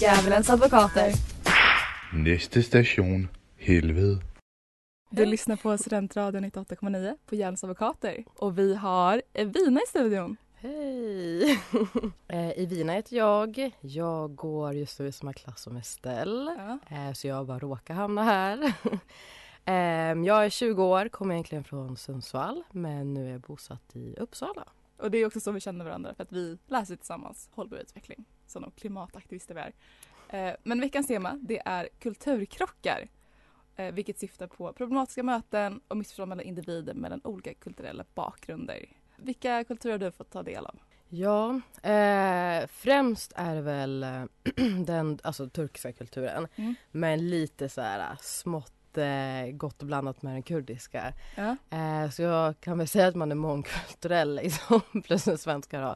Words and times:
Djävulens 0.00 0.50
advokater. 0.50 1.12
Næste 2.12 2.62
station, 2.62 3.28
helvede. 3.56 4.20
Du 5.10 5.24
lyssnar 5.24 5.56
på 5.56 5.78
Studentradion 5.78 6.44
98,9 6.44 7.16
på 7.26 7.34
Djävulens 7.34 7.64
advokater. 7.64 8.24
Och 8.36 8.58
vi 8.58 8.74
har 8.74 9.22
Evina 9.32 9.80
i 9.80 9.88
studion. 9.88 10.36
Hej! 10.54 11.58
eh, 12.28 12.58
Ivina 12.58 12.92
heter 12.92 13.16
jag. 13.16 13.70
Jag 13.80 14.34
går 14.34 14.74
just 14.74 14.98
nu 14.98 15.06
i 15.06 15.12
samma 15.12 15.32
klass 15.32 15.62
som 15.62 15.76
Estelle. 15.76 16.78
Ja. 16.88 16.96
Eh, 16.96 17.12
så 17.12 17.26
jag 17.26 17.46
bara 17.46 17.58
råkar 17.58 17.94
hamna 17.94 18.22
här. 18.22 18.58
eh, 19.64 20.24
jag 20.26 20.44
är 20.44 20.50
20 20.50 20.84
år, 20.84 21.08
kommer 21.08 21.34
egentligen 21.34 21.64
från 21.64 21.96
Sundsvall 21.96 22.62
men 22.70 23.14
nu 23.14 23.26
är 23.26 23.32
jag 23.32 23.40
bosatt 23.40 23.96
i 23.96 24.14
Uppsala. 24.16 24.64
Och 24.96 25.10
det 25.10 25.18
är 25.18 25.26
också 25.26 25.40
så 25.40 25.52
vi 25.52 25.60
känner 25.60 25.84
varandra 25.84 26.14
för 26.14 26.22
att 26.22 26.32
vi 26.32 26.58
läser 26.66 26.96
tillsammans 26.96 27.48
hållbar 27.54 27.76
utveckling. 27.78 28.24
De 28.52 28.70
klimataktivister 28.70 29.54
vi 29.54 29.60
är. 29.60 29.72
Eh, 30.28 30.56
men 30.62 30.80
veckans 30.80 31.06
tema 31.06 31.38
det 31.42 31.62
är 31.64 31.88
kulturkrockar. 31.98 33.08
Eh, 33.76 33.92
vilket 33.92 34.18
syftar 34.18 34.46
på 34.46 34.72
problematiska 34.72 35.22
möten 35.22 35.80
och 35.88 35.96
missförstånd 35.96 36.28
mellan 36.28 36.44
individer 36.44 36.94
mellan 36.94 37.20
olika 37.24 37.54
kulturella 37.54 38.04
bakgrunder. 38.14 38.88
Vilka 39.16 39.64
kulturer 39.64 39.92
har 39.92 39.98
du 39.98 40.10
fått 40.10 40.30
ta 40.30 40.42
del 40.42 40.66
av? 40.66 40.78
Ja, 41.08 41.60
eh, 41.82 42.66
främst 42.66 43.32
är 43.36 43.54
det 43.54 43.60
väl 43.60 44.02
eh, 44.02 44.24
den 44.84 45.18
alltså, 45.22 45.48
turkiska 45.48 45.92
kulturen. 45.92 46.48
Mm. 46.56 46.74
Men 46.90 47.30
lite 47.30 47.68
så 47.68 47.80
här 47.80 48.16
smått 48.20 48.77
eh, 48.98 49.46
gott 49.52 49.82
blandat 49.82 50.22
med 50.22 50.34
den 50.34 50.42
kurdiska. 50.42 51.12
Ja. 51.36 51.56
Eh, 51.78 52.10
så 52.10 52.22
jag 52.22 52.60
kan 52.60 52.78
väl 52.78 52.88
säga 52.88 53.06
att 53.08 53.14
man 53.14 53.30
är 53.30 53.34
mångkulturell 53.36 54.34
liksom, 54.42 54.80
plus 55.04 55.24
den 55.24 55.38
svenska 55.38 55.80
då. 55.80 55.88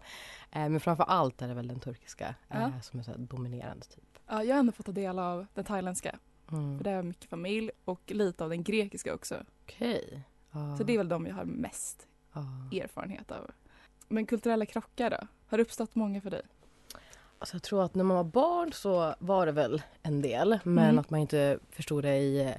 Eh, 0.52 0.68
men 0.68 0.80
framför 0.80 1.04
allt 1.04 1.42
är 1.42 1.48
det 1.48 1.54
väl 1.54 1.68
den 1.68 1.80
turkiska 1.80 2.34
eh, 2.48 2.60
Ja. 2.60 2.70
som 2.82 2.98
är 3.00 3.04
så 3.04 3.12
dominerande 3.16 3.86
typ. 3.86 4.18
ja, 4.28 4.44
jag 4.44 4.54
har 4.54 4.60
ändå 4.60 4.72
fått 4.72 4.86
ta 4.86 4.92
del 4.92 5.18
av 5.18 5.46
den 5.54 5.64
thailändska. 5.64 6.18
Mm. 6.52 6.78
För 6.78 6.84
har 6.84 6.92
jag 6.96 7.04
mycket 7.04 7.30
familj 7.30 7.70
och 7.84 8.00
lite 8.06 8.44
av 8.44 8.50
den 8.50 8.62
grekiska 8.64 9.14
också. 9.14 9.36
Okej. 9.62 10.22
Ja. 10.52 10.76
Så 10.76 10.84
det 10.84 10.92
är 10.94 10.98
väl 10.98 11.08
de 11.08 11.26
jag 11.26 11.34
har 11.34 11.44
mest 11.44 12.06
ja. 12.32 12.40
erfarenhet 12.82 13.30
av. 13.30 13.50
Men 14.08 14.26
kulturella 14.26 14.66
krockar 14.66 15.10
då? 15.10 15.26
Har 15.46 15.58
det 15.58 15.62
uppstått 15.62 15.94
många 15.94 16.20
för 16.20 16.30
dig? 16.30 16.42
Alltså 17.38 17.54
jag 17.54 17.62
tror 17.62 17.84
att 17.84 17.94
när 17.94 18.04
man 18.04 18.16
var 18.16 18.24
barn 18.24 18.72
så 18.72 19.14
var 19.18 19.46
det 19.46 19.52
väl 19.52 19.82
en 20.02 20.22
del 20.22 20.58
men 20.64 20.84
Mm. 20.84 20.98
att 20.98 21.10
man 21.10 21.20
inte 21.20 21.58
förstod 21.70 22.02
det, 22.04 22.16
i, 22.16 22.54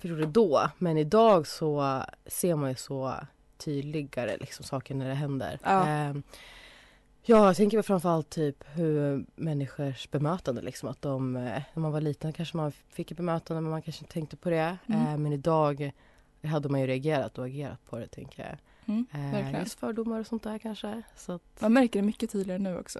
förstod 0.00 0.18
det 0.18 0.26
då. 0.26 0.70
Men 0.78 0.96
idag 0.96 1.46
så 1.46 2.02
ser 2.26 2.54
man 2.54 2.70
ju 2.70 2.76
så 2.76 3.14
tydligare 3.56 4.36
liksom, 4.40 4.64
saker 4.64 4.94
när 4.94 5.08
det 5.08 5.14
händer. 5.14 5.58
Ja. 5.62 5.86
Ehm, 5.86 6.22
ja, 7.22 7.46
jag 7.46 7.56
tänker 7.56 7.82
framförallt 7.82 8.30
typ 8.30 8.64
hur 8.74 9.24
människors 9.34 10.10
bemötande 10.10 10.62
liksom 10.62 10.88
att 10.88 11.02
de, 11.02 11.36
eh, 11.36 11.42
när 11.42 11.80
man 11.80 11.92
var 11.92 12.00
liten 12.00 12.32
kanske 12.32 12.56
man 12.56 12.72
fick 12.72 13.10
ett 13.10 13.16
bemötande 13.16 13.60
men 13.60 13.70
man 13.70 13.82
kanske 13.82 14.02
inte 14.04 14.12
tänkte 14.12 14.36
på 14.36 14.50
det. 14.50 14.76
Mm. 14.86 15.06
Ehm, 15.06 15.22
men 15.22 15.32
idag 15.32 15.92
hade 16.44 16.68
man 16.68 16.80
ju 16.80 16.86
reagerat 16.86 17.38
och 17.38 17.44
agerat 17.44 17.86
på 17.90 17.98
det 17.98 18.06
tänker 18.06 18.42
jag. 18.42 18.58
Mm, 18.86 19.06
verkligen. 19.32 19.62
just 19.62 19.80
fördomar 19.80 20.20
och 20.20 20.26
sånt 20.26 20.42
där 20.42 20.58
kanske. 20.58 21.02
Så 21.16 21.32
att, 21.32 21.42
Man 21.58 21.72
märker 21.72 21.98
det 22.00 22.06
mycket 22.06 22.30
tydligare 22.30 22.62
nu 22.62 22.78
också. 22.78 22.98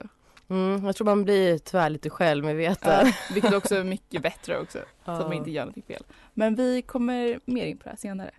Mm, 0.51 0.85
jag 0.87 0.97
tror 0.97 1.05
man 1.05 1.25
blir 1.25 1.59
tyvärr 1.59 1.91
lite 1.91 2.11
självmedveten. 2.11 3.07
Ja, 3.07 3.13
vilket 3.35 3.55
också 3.55 3.75
är 3.75 3.85
mycket 3.85 4.23
bättre 4.23 4.59
också. 4.59 4.79
Så 5.05 5.11
att 5.11 5.21
man 5.21 5.33
inte 5.33 5.51
gör 5.51 5.63
någonting 5.63 5.83
fel. 5.83 6.03
Men 6.35 6.55
vi 6.55 6.83
kommer 6.83 7.41
mer 7.45 7.67
in 7.67 7.79
på 7.79 7.85
det 7.85 7.91
här 7.91 7.97
senare. 7.97 8.31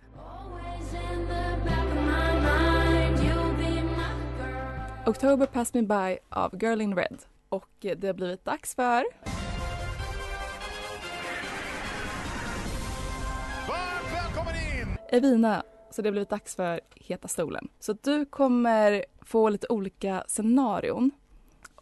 October 5.06 5.46
Passed 5.46 5.82
Me 5.82 5.88
By 5.88 6.18
av 6.28 6.62
Girl 6.62 6.80
in 6.80 6.96
Red. 6.96 7.18
Och 7.48 7.68
det 7.80 8.06
har 8.06 8.14
blivit 8.14 8.44
dags 8.44 8.74
för... 8.74 9.04
Varmt 13.68 14.12
välkommen 14.14 14.54
in! 14.54 14.96
Evina. 15.18 15.62
Så 15.90 16.02
det 16.02 16.08
har 16.08 16.12
blivit 16.12 16.28
dags 16.28 16.56
för 16.56 16.80
Heta 16.94 17.28
stolen. 17.28 17.68
Så 17.80 17.92
du 17.92 18.24
kommer 18.24 19.04
få 19.20 19.48
lite 19.48 19.66
olika 19.68 20.24
scenarion 20.26 21.10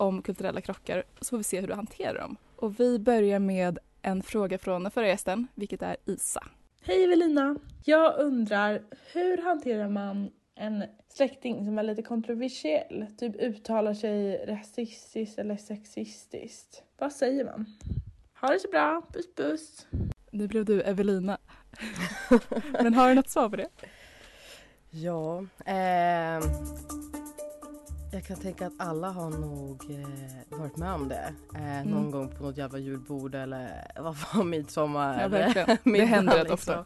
om 0.00 0.22
kulturella 0.22 0.60
krockar. 0.60 1.04
Så 1.20 1.30
får 1.30 1.36
vi 1.36 1.44
se 1.44 1.60
hur 1.60 1.68
du 1.68 1.74
hanterar 1.74 2.18
dem. 2.18 2.36
Och 2.56 2.80
vi 2.80 2.98
börjar 2.98 3.38
med 3.38 3.78
en 4.02 4.22
fråga 4.22 4.58
från 4.58 4.82
den 4.82 4.90
förra 4.92 5.08
gästen, 5.08 5.46
vilket 5.54 5.82
är 5.82 5.96
Isa. 6.04 6.46
Hej 6.82 7.04
Evelina! 7.04 7.56
Jag 7.84 8.18
undrar, 8.18 8.82
hur 9.12 9.42
hanterar 9.42 9.88
man 9.88 10.30
en 10.54 10.84
släkting 11.08 11.64
som 11.64 11.78
är 11.78 11.82
lite 11.82 12.02
kontroversiell? 12.02 13.06
Typ 13.18 13.36
uttalar 13.36 13.94
sig 13.94 14.46
rasistiskt 14.46 15.38
eller 15.38 15.56
sexistiskt. 15.56 16.82
Vad 16.98 17.12
säger 17.12 17.44
man? 17.44 17.66
Ha 18.40 18.48
det 18.48 18.58
så 18.58 18.68
bra, 18.68 19.02
puss 19.12 19.34
puss! 19.34 19.86
Nu 20.30 20.48
blev 20.48 20.64
du 20.64 20.82
Evelina. 20.82 21.38
Men 22.82 22.94
har 22.94 23.08
du 23.08 23.14
något 23.14 23.30
svar 23.30 23.48
på 23.48 23.56
det? 23.56 23.68
Ja, 24.90 25.44
ehm, 25.64 26.42
jag 28.12 28.24
kan 28.24 28.36
tänka 28.36 28.66
att 28.66 28.72
alla 28.76 29.10
har 29.10 29.30
nog 29.30 29.90
eh, 29.90 30.58
varit 30.58 30.76
med 30.76 30.92
om 30.92 31.08
det. 31.08 31.34
Eh, 31.54 31.60
Någon 31.62 31.98
Mm. 31.98 32.10
gång 32.10 32.28
på 32.28 32.42
något 32.42 32.56
jävla 32.56 32.78
julbord 32.78 33.34
eller 33.34 33.92
vad 34.00 34.16
fan 34.18 34.50
midsommar. 34.50 35.20
Ja, 35.22 35.28
verkligen. 35.28 35.76
Det 35.84 36.04
händer 36.04 36.32
rätt 36.32 36.50
liksom. 36.50 36.54
ofta. 36.54 36.84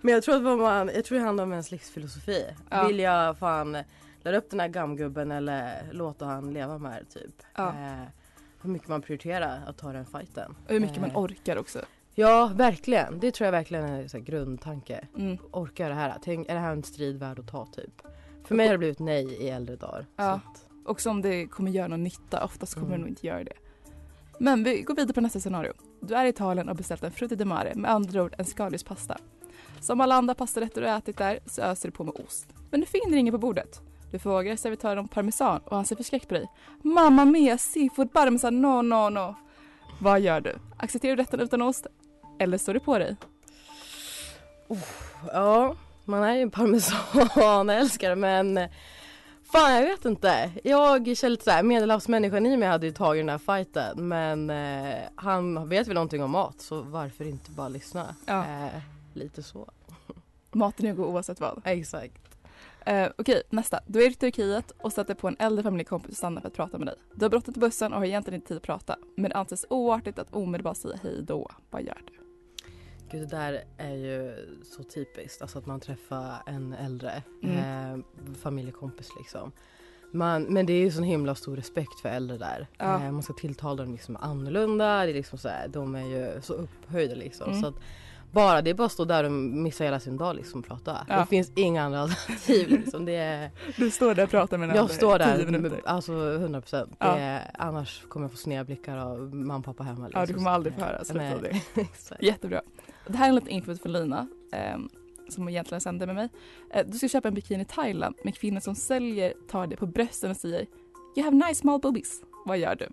Men 0.00 0.14
jag 0.14 0.22
tror 0.22 0.36
att 0.36 0.58
man, 0.58 0.90
jag 0.94 1.04
tror 1.04 1.18
det 1.18 1.24
handlar 1.24 1.44
om 1.44 1.52
ens 1.52 1.70
livsfilosofi. 1.70 2.44
Ja. 2.70 2.86
Vill 2.86 2.98
jag 2.98 3.38
fan 3.38 3.76
lära 4.22 4.36
upp 4.36 4.50
den 4.50 4.60
här 4.60 4.68
gamgubben 4.68 5.32
eller 5.32 5.82
låta 5.92 6.24
han 6.26 6.52
leva 6.52 6.78
med 6.78 7.02
det 7.08 7.20
typ. 7.20 7.34
Ja. 7.56 7.68
Eh, 7.68 8.02
hur 8.62 8.70
mycket 8.70 8.88
man 8.88 9.02
prioriterar 9.02 9.60
att 9.66 9.78
ta 9.78 9.92
den 9.92 10.06
fighten. 10.06 10.54
Och 10.66 10.72
hur 10.72 10.80
mycket 10.80 11.00
man 11.00 11.10
Eh, 11.10 11.18
orkar 11.18 11.56
också. 11.56 11.78
Ja, 12.14 12.50
verkligen. 12.54 13.20
Det 13.20 13.30
tror 13.32 13.44
jag 13.44 13.52
verkligen 13.52 13.84
är 13.84 14.14
en 14.16 14.24
grundtanke. 14.24 15.06
Mm. 15.18 15.38
Orkar 15.52 15.84
jag 15.84 15.90
det 15.90 16.00
här? 16.00 16.14
Tänk, 16.22 16.48
är 16.48 16.54
det 16.54 16.60
här 16.60 16.72
en 16.72 16.82
strid 16.82 17.18
värd 17.18 17.38
att 17.38 17.48
ta 17.48 17.66
typ? 17.66 18.02
För 18.50 18.54
mig 18.54 18.66
har 18.66 18.72
det 18.74 18.78
blivit 18.78 18.98
nej 18.98 19.24
i 19.42 19.48
äldre 19.48 19.76
dagar. 19.76 20.06
Ja. 20.16 20.40
Också 20.84 21.10
om 21.10 21.22
det 21.22 21.46
kommer 21.46 21.70
göra 21.70 21.88
någon 21.88 22.04
nytta. 22.04 22.44
Oftast 22.44 22.74
kommer 22.74 22.86
Mm. 22.86 22.98
det 22.98 23.02
nog 23.02 23.08
inte 23.08 23.26
göra 23.26 23.44
det. 23.44 23.52
Men 24.38 24.64
vi 24.64 24.82
går 24.82 24.94
vidare 24.94 25.12
på 25.14 25.20
nästa 25.20 25.40
scenario. 25.40 25.72
Du 26.00 26.14
är 26.14 26.24
i 26.24 26.28
Italien 26.28 26.68
och 26.68 26.76
beställt 26.76 27.02
en 27.02 27.12
frutti 27.12 27.36
di 27.36 27.44
mare, 27.44 27.72
med 27.74 27.90
andra 27.90 28.22
ord 28.22 28.34
en 28.38 28.44
skaldjurspasta. 28.44 29.16
Som 29.80 30.00
alla 30.00 30.14
andra 30.14 30.34
pastarätter 30.34 30.80
du 30.80 30.88
ätit 30.88 31.16
där 31.18 31.38
så 31.46 31.62
öser 31.62 31.88
du 31.88 31.92
på 31.92 32.04
med 32.04 32.14
ost. 32.14 32.46
Men 32.70 32.80
du 32.80 32.86
finner 32.86 33.16
ingen 33.16 33.32
på 33.32 33.38
bordet. 33.38 33.80
Du 34.10 34.18
frågar 34.18 34.56
servitören 34.56 34.98
om 34.98 35.08
parmesan 35.08 35.60
och 35.64 35.76
han 35.76 35.84
ser 35.84 35.96
förskräckt 35.96 36.28
på 36.28 36.34
dig. 36.34 36.46
Mamma 36.82 37.24
mia, 37.24 37.58
seafood 37.58 38.12
parmesan, 38.12 38.62
no, 38.62 38.82
no, 38.82 39.08
no. 39.10 39.34
Vad 40.00 40.20
gör 40.20 40.40
du? 40.40 40.56
Accepterar 40.76 41.16
du 41.16 41.22
rätten 41.22 41.40
utan 41.40 41.62
ost? 41.62 41.86
Eller 42.38 42.58
står 42.58 42.74
du 42.74 42.80
på 42.80 42.98
dig? 42.98 43.16
ja, 45.32 45.74
man 46.10 46.22
är 46.22 46.34
ju 46.34 46.42
en 46.42 46.50
parmesanälskare 46.50 48.16
men 48.16 48.68
Fan 49.52 49.74
jag 49.74 49.82
vet 49.82 50.04
inte. 50.04 50.50
Jag 50.64 51.16
känner 51.16 51.30
lite 51.30 51.44
såhär, 51.44 51.62
medelhavsmänniskan 51.62 52.46
i 52.46 52.56
mig 52.56 52.68
hade 52.68 52.86
ju 52.86 52.92
tagit 52.92 53.20
den 53.20 53.28
här 53.28 53.38
fighten 53.38 54.08
men 54.08 54.50
eh, 54.50 54.98
han 55.14 55.68
vet 55.68 55.88
väl 55.88 55.94
någonting 55.94 56.22
om 56.22 56.30
mat 56.30 56.60
så 56.60 56.82
varför 56.82 57.24
inte 57.24 57.50
bara 57.50 57.68
lyssna? 57.68 58.14
Ja. 58.26 58.44
Eh, 58.44 58.80
lite 59.14 59.42
så. 59.42 59.70
Maten 60.52 60.86
är 60.86 60.92
god 60.92 61.06
oavsett 61.06 61.40
vad. 61.40 61.62
Exakt. 61.64 62.38
Eh, 62.86 63.08
Okej, 63.18 63.42
nästa. 63.50 63.80
Du 63.86 64.02
är 64.04 64.10
i 64.10 64.14
Turkiet 64.14 64.70
och 64.70 64.92
sätter 64.92 65.14
på 65.14 65.28
en 65.28 65.36
äldre 65.38 65.62
familjekompis 65.62 66.10
och 66.10 66.16
stannar 66.16 66.40
för 66.40 66.48
att 66.48 66.54
prata 66.54 66.78
med 66.78 66.86
dig. 66.86 66.96
Du 67.14 67.24
har 67.24 67.30
bråttom 67.30 67.54
till 67.54 67.60
bussen 67.60 67.92
och 67.92 67.98
har 67.98 68.06
egentligen 68.06 68.34
inte 68.34 68.48
tid 68.48 68.56
att 68.56 68.62
prata. 68.62 68.96
Men 69.16 69.30
det 69.30 69.36
anses 69.36 69.66
oartigt 69.70 70.18
att 70.18 70.34
omedelbart 70.34 70.76
säga 70.76 70.98
hej 71.02 71.22
då. 71.22 71.50
Vad 71.70 71.82
gör 71.82 72.02
du? 72.06 72.29
Gud 73.10 73.20
det 73.28 73.36
där 73.36 73.64
är 73.78 73.94
ju 73.94 74.34
så 74.76 74.82
typiskt, 74.82 75.42
alltså 75.42 75.58
att 75.58 75.66
man 75.66 75.80
träffar 75.80 76.34
en 76.46 76.72
äldre 76.72 77.22
Mm. 77.42 77.58
eh, 77.94 78.04
familjekompis 78.42 79.08
liksom. 79.18 79.52
Man, 80.12 80.42
men 80.42 80.66
det 80.66 80.72
är 80.72 80.80
ju 80.80 80.90
sån 80.90 81.04
himla 81.04 81.34
stor 81.34 81.56
respekt 81.56 82.00
för 82.02 82.08
äldre 82.08 82.38
där. 82.38 82.66
Ja. 82.78 82.94
Eh, 83.04 83.12
man 83.12 83.22
ska 83.22 83.32
tilltala 83.32 83.82
dem 83.82 83.92
liksom 83.92 84.16
annorlunda, 84.16 85.04
det 85.04 85.10
är 85.10 85.14
liksom 85.14 85.38
så 85.38 85.48
här, 85.48 85.68
de 85.68 85.94
är 85.94 86.06
ju 86.06 86.40
så 86.42 86.52
upphöjda 86.54 87.14
liksom. 87.14 87.48
Mm. 87.50 87.62
Så 87.62 87.68
att 87.68 87.74
bara, 88.32 88.62
det 88.62 88.70
är 88.70 88.74
bara 88.74 88.86
att 88.86 88.92
stå 88.92 89.04
där 89.04 89.24
och 89.24 89.32
missa 89.32 89.84
hela 89.84 90.00
sin 90.00 90.16
dag 90.16 90.36
liksom 90.36 90.60
och 90.60 90.66
prata. 90.66 91.06
Ja. 91.08 91.20
Det 91.20 91.26
finns 91.26 91.52
inga 91.56 91.82
andra 91.82 92.00
alternativ 92.00 92.68
liksom. 92.68 93.04
Det 93.04 93.12
är, 93.16 93.50
Du 93.76 93.90
står 93.90 94.14
där 94.14 94.24
och 94.24 94.30
pratar 94.30 94.58
med 94.58 94.68
den 94.68 94.76
jag 94.76 94.90
står 94.90 95.18
där, 95.18 95.46
med, 95.46 95.72
alltså 95.84 96.12
100 96.34 96.60
procent. 96.60 96.96
Ja. 96.98 97.38
Annars 97.54 98.04
kommer 98.08 98.24
jag 98.24 98.30
få 98.30 98.36
sneda 98.36 98.64
blickar 98.64 98.96
av 98.96 99.34
mamma 99.34 99.56
och 99.58 99.64
pappa 99.64 99.82
hemma. 99.82 100.10
Ja, 100.12 100.20
du 100.20 100.26
liksom. 100.26 100.34
kommer 100.36 100.50
aldrig 100.50 100.74
få 100.74 100.80
höra 100.80 101.04
slutet 101.04 101.16
Nej. 101.16 101.34
av 101.34 101.42
det. 101.42 101.60
Exakt. 101.80 102.22
Jättebra. 102.22 102.62
Det 103.10 103.18
här 103.18 103.24
är 103.24 103.28
en 103.28 103.34
liten 103.34 103.50
info 103.50 103.74
för 103.74 103.88
Lina 103.88 104.26
ehm, 104.52 104.88
som 105.28 105.48
egentligen 105.48 105.80
sände 105.80 106.06
med 106.06 106.14
mig. 106.14 106.28
Eh, 106.70 106.86
du 106.86 106.98
ska 106.98 107.08
köpa 107.08 107.28
en 107.28 107.34
bikini 107.34 107.62
i 107.62 107.64
Thailand 107.64 108.14
men 108.24 108.32
kvinnor 108.32 108.60
som 108.60 108.74
säljer 108.74 109.32
tar 109.48 109.66
det 109.66 109.76
på 109.76 109.86
brösten 109.86 110.30
och 110.30 110.36
säger 110.36 110.66
You 111.16 111.24
have 111.24 111.36
nice 111.36 111.54
small 111.54 111.80
boobies. 111.80 112.22
Vad 112.46 112.58
gör 112.58 112.74
du? 112.74 112.88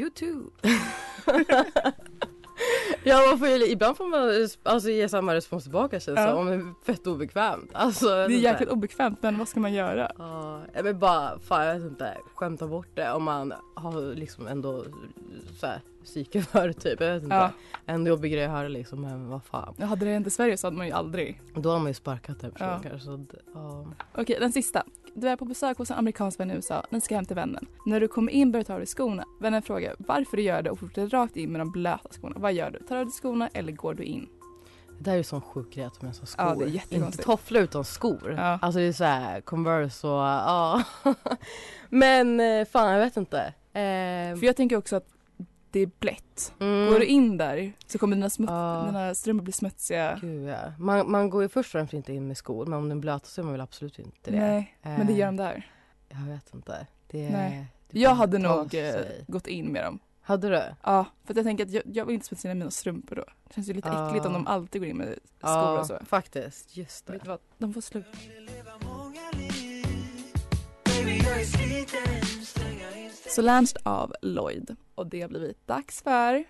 You 0.00 0.10
too. 0.10 0.50
ja, 3.04 3.26
man 3.28 3.38
får 3.38 3.48
ju, 3.48 3.66
ibland 3.66 3.96
får 3.96 4.06
man 4.06 4.48
alltså, 4.62 4.90
ge 4.90 5.08
samma 5.08 5.34
respons 5.34 5.62
tillbaka 5.62 6.00
känns 6.00 6.16
det 6.16 6.22
Ja. 6.22 6.32
som. 6.34 6.46
Det 6.46 6.54
är 6.54 6.74
fett 6.84 7.06
obekvämt. 7.06 7.70
Alltså, 7.72 8.06
Det 8.06 8.12
är 8.12 8.28
jäkligt 8.28 8.68
obekvämt 8.68 9.18
men 9.22 9.38
vad 9.38 9.48
ska 9.48 9.60
man 9.60 9.72
göra? 9.72 10.12
Ja, 10.18 10.60
men 10.82 10.98
bara, 10.98 11.38
fan 11.38 11.66
jag 11.66 11.74
vet 11.74 11.84
inte, 11.90 12.16
skämta 12.34 12.66
bort 12.66 12.88
det 12.94 13.12
om 13.12 13.22
man 13.22 13.52
har 13.74 14.14
liksom 14.14 14.46
ändå 14.46 14.84
så 15.60 15.66
här, 15.66 15.80
psyke 16.08 16.42
för 16.42 16.72
typ. 16.72 17.00
Jag 17.00 17.14
vet 17.14 17.22
inte. 17.22 17.34
Ja. 17.36 17.50
En 17.86 18.06
jobbig 18.06 18.32
grej 18.32 18.44
att 18.44 18.50
höra 18.50 18.68
liksom, 18.68 19.02
men 19.02 19.28
vad 19.28 19.44
fan. 19.44 19.74
Ja, 19.78 19.86
Hade 19.86 20.04
det 20.06 20.12
hänt 20.12 20.26
i 20.26 20.30
Sverige 20.30 20.56
så 20.56 20.66
hade 20.66 20.76
man 20.76 20.86
ju 20.86 20.92
aldrig. 20.92 21.40
Då 21.54 21.70
har 21.70 21.78
man 21.78 21.88
ju 21.88 21.94
sparkat 21.94 22.40
den 22.40 22.50
personen 22.50 22.80
Ja. 22.84 22.88
kanske. 22.90 23.00
Så, 23.06 23.24
ja. 23.54 23.86
Okej, 24.14 24.36
den 24.40 24.52
sista. 24.52 24.82
Du 25.14 25.28
är 25.28 25.36
på 25.36 25.44
besök 25.44 25.78
hos 25.78 25.90
en 25.90 25.96
amerikansk 25.98 26.40
vän 26.40 26.50
i 26.50 26.54
USA. 26.54 26.84
Ni 26.90 27.00
ska 27.00 27.14
hem 27.14 27.24
till 27.24 27.36
vännen. 27.36 27.66
När 27.86 28.00
du 28.00 28.08
kommer 28.08 28.32
in 28.32 28.52
börjar 28.52 28.64
du 28.64 28.66
ta 28.66 28.72
av 28.72 28.78
dig 28.80 28.86
skorna. 28.86 29.24
Vännen 29.40 29.62
frågar 29.62 29.94
varför 29.98 30.36
du 30.36 30.42
gör 30.42 30.62
det 30.62 30.70
och 30.70 30.78
fortsätter 30.78 31.08
rakt 31.08 31.36
in 31.36 31.52
med 31.52 31.60
de 31.60 31.72
blöta 31.72 32.08
skorna. 32.10 32.36
Vad 32.38 32.52
gör 32.52 32.70
du? 32.70 32.78
Tar 32.78 32.94
du 32.94 33.00
av 33.00 33.06
dig 33.06 33.12
skorna 33.12 33.48
eller 33.54 33.72
går 33.72 33.94
du 33.94 34.02
in? 34.04 34.28
Det 34.98 35.04
där 35.04 35.12
är 35.12 35.16
ju 35.16 35.22
sån 35.24 35.40
sjuk 35.40 35.72
grej 35.74 35.84
att 35.84 36.00
de 36.00 36.06
ens 36.06 36.18
har 36.20 36.26
skor. 36.26 36.46
Ja, 36.46 36.54
det 36.54 36.96
är 36.96 37.04
Inte 37.06 37.18
tofflor 37.22 37.62
utan 37.62 37.84
skor. 37.84 38.34
Ja. 38.36 38.58
Alltså 38.62 38.78
det 38.78 38.84
är 38.86 38.92
så 38.92 39.04
här 39.04 39.40
Converse 39.40 40.06
och 40.06 40.12
ja. 40.22 40.82
men 41.88 42.40
eh, 42.40 42.64
fan 42.64 42.92
jag 42.92 42.98
vet 43.00 43.16
inte. 43.16 43.38
Eh, 43.72 44.36
För 44.38 44.44
jag 44.44 44.56
tänker 44.56 44.76
också 44.76 44.96
att 44.96 45.06
det 45.70 45.80
är 45.80 45.90
blött. 45.98 46.52
mm. 46.60 46.88
Går 46.92 46.98
du 46.98 47.04
in 47.06 47.36
där 47.36 47.72
så 47.86 47.98
kommer 47.98 48.16
dina, 48.16 48.28
smuts- 48.28 48.52
Ja. 48.52 48.82
dina 48.86 49.14
strumpor 49.14 49.44
bli 49.44 49.52
smutsiga. 49.52 50.18
Gud, 50.20 50.48
ja. 50.48 50.72
man, 50.78 51.10
man 51.10 51.30
går 51.30 51.42
ju 51.42 51.48
först 51.48 51.66
och 51.68 51.72
främst 51.72 51.92
inte 51.94 52.12
in 52.12 52.26
med 52.28 52.36
skor 52.36 52.66
men 52.66 52.78
om 52.78 52.88
den 52.88 53.00
blöta 53.00 53.26
så 53.26 53.40
är 53.40 53.42
man 53.42 53.52
väl 53.52 53.60
absolut 53.60 53.98
inte 53.98 54.30
det. 54.30 54.36
Nej, 54.40 54.74
men 54.82 55.06
det 55.06 55.12
gör 55.12 55.26
de 55.26 55.36
där. 55.36 55.70
Jag 56.08 56.18
vet 56.34 56.54
inte. 56.54 56.86
Det, 57.10 57.30
Nej. 57.30 57.66
det 57.90 58.00
Jag 58.00 58.14
hade 58.14 58.38
nog 58.38 58.64
eh, 58.64 58.92
sig. 58.92 59.24
gått 59.28 59.46
in 59.46 59.66
med 59.66 59.84
dem. 59.84 59.98
Hade 60.20 60.48
du? 60.48 60.62
Ja, 60.82 61.04
för 61.24 61.32
att 61.32 61.36
jag 61.36 61.44
tänker 61.46 61.64
att 61.64 61.70
jag, 61.70 61.82
jag 61.86 62.04
vill 62.04 62.14
inte 62.14 62.26
smutsa 62.26 62.48
ner 62.48 62.54
mina 62.54 62.70
strumpor 62.70 63.16
då. 63.16 63.24
Det 63.48 63.54
känns 63.54 63.68
ju 63.68 63.72
lite 63.72 63.88
Ja. 63.88 64.08
äckligt 64.08 64.26
om 64.26 64.32
de 64.32 64.46
alltid 64.46 64.80
går 64.80 64.88
in 64.90 64.96
med 64.96 65.06
skor 65.06 65.50
Ja, 65.50 65.80
och 65.80 65.86
så. 65.86 65.98
faktiskt. 66.06 66.76
Just 66.76 67.06
det. 67.06 67.12
Vet 67.12 67.22
du 67.22 67.28
vad? 67.28 67.38
De 67.58 67.74
får 67.74 67.80
sluta. 67.80 68.08
Solange 73.28 73.72
av 73.82 74.14
Lloyd. 74.22 74.76
Och 74.94 75.06
det 75.06 75.20
har 75.20 75.28
blivit 75.28 75.66
dags 75.66 76.02
för 76.02 76.44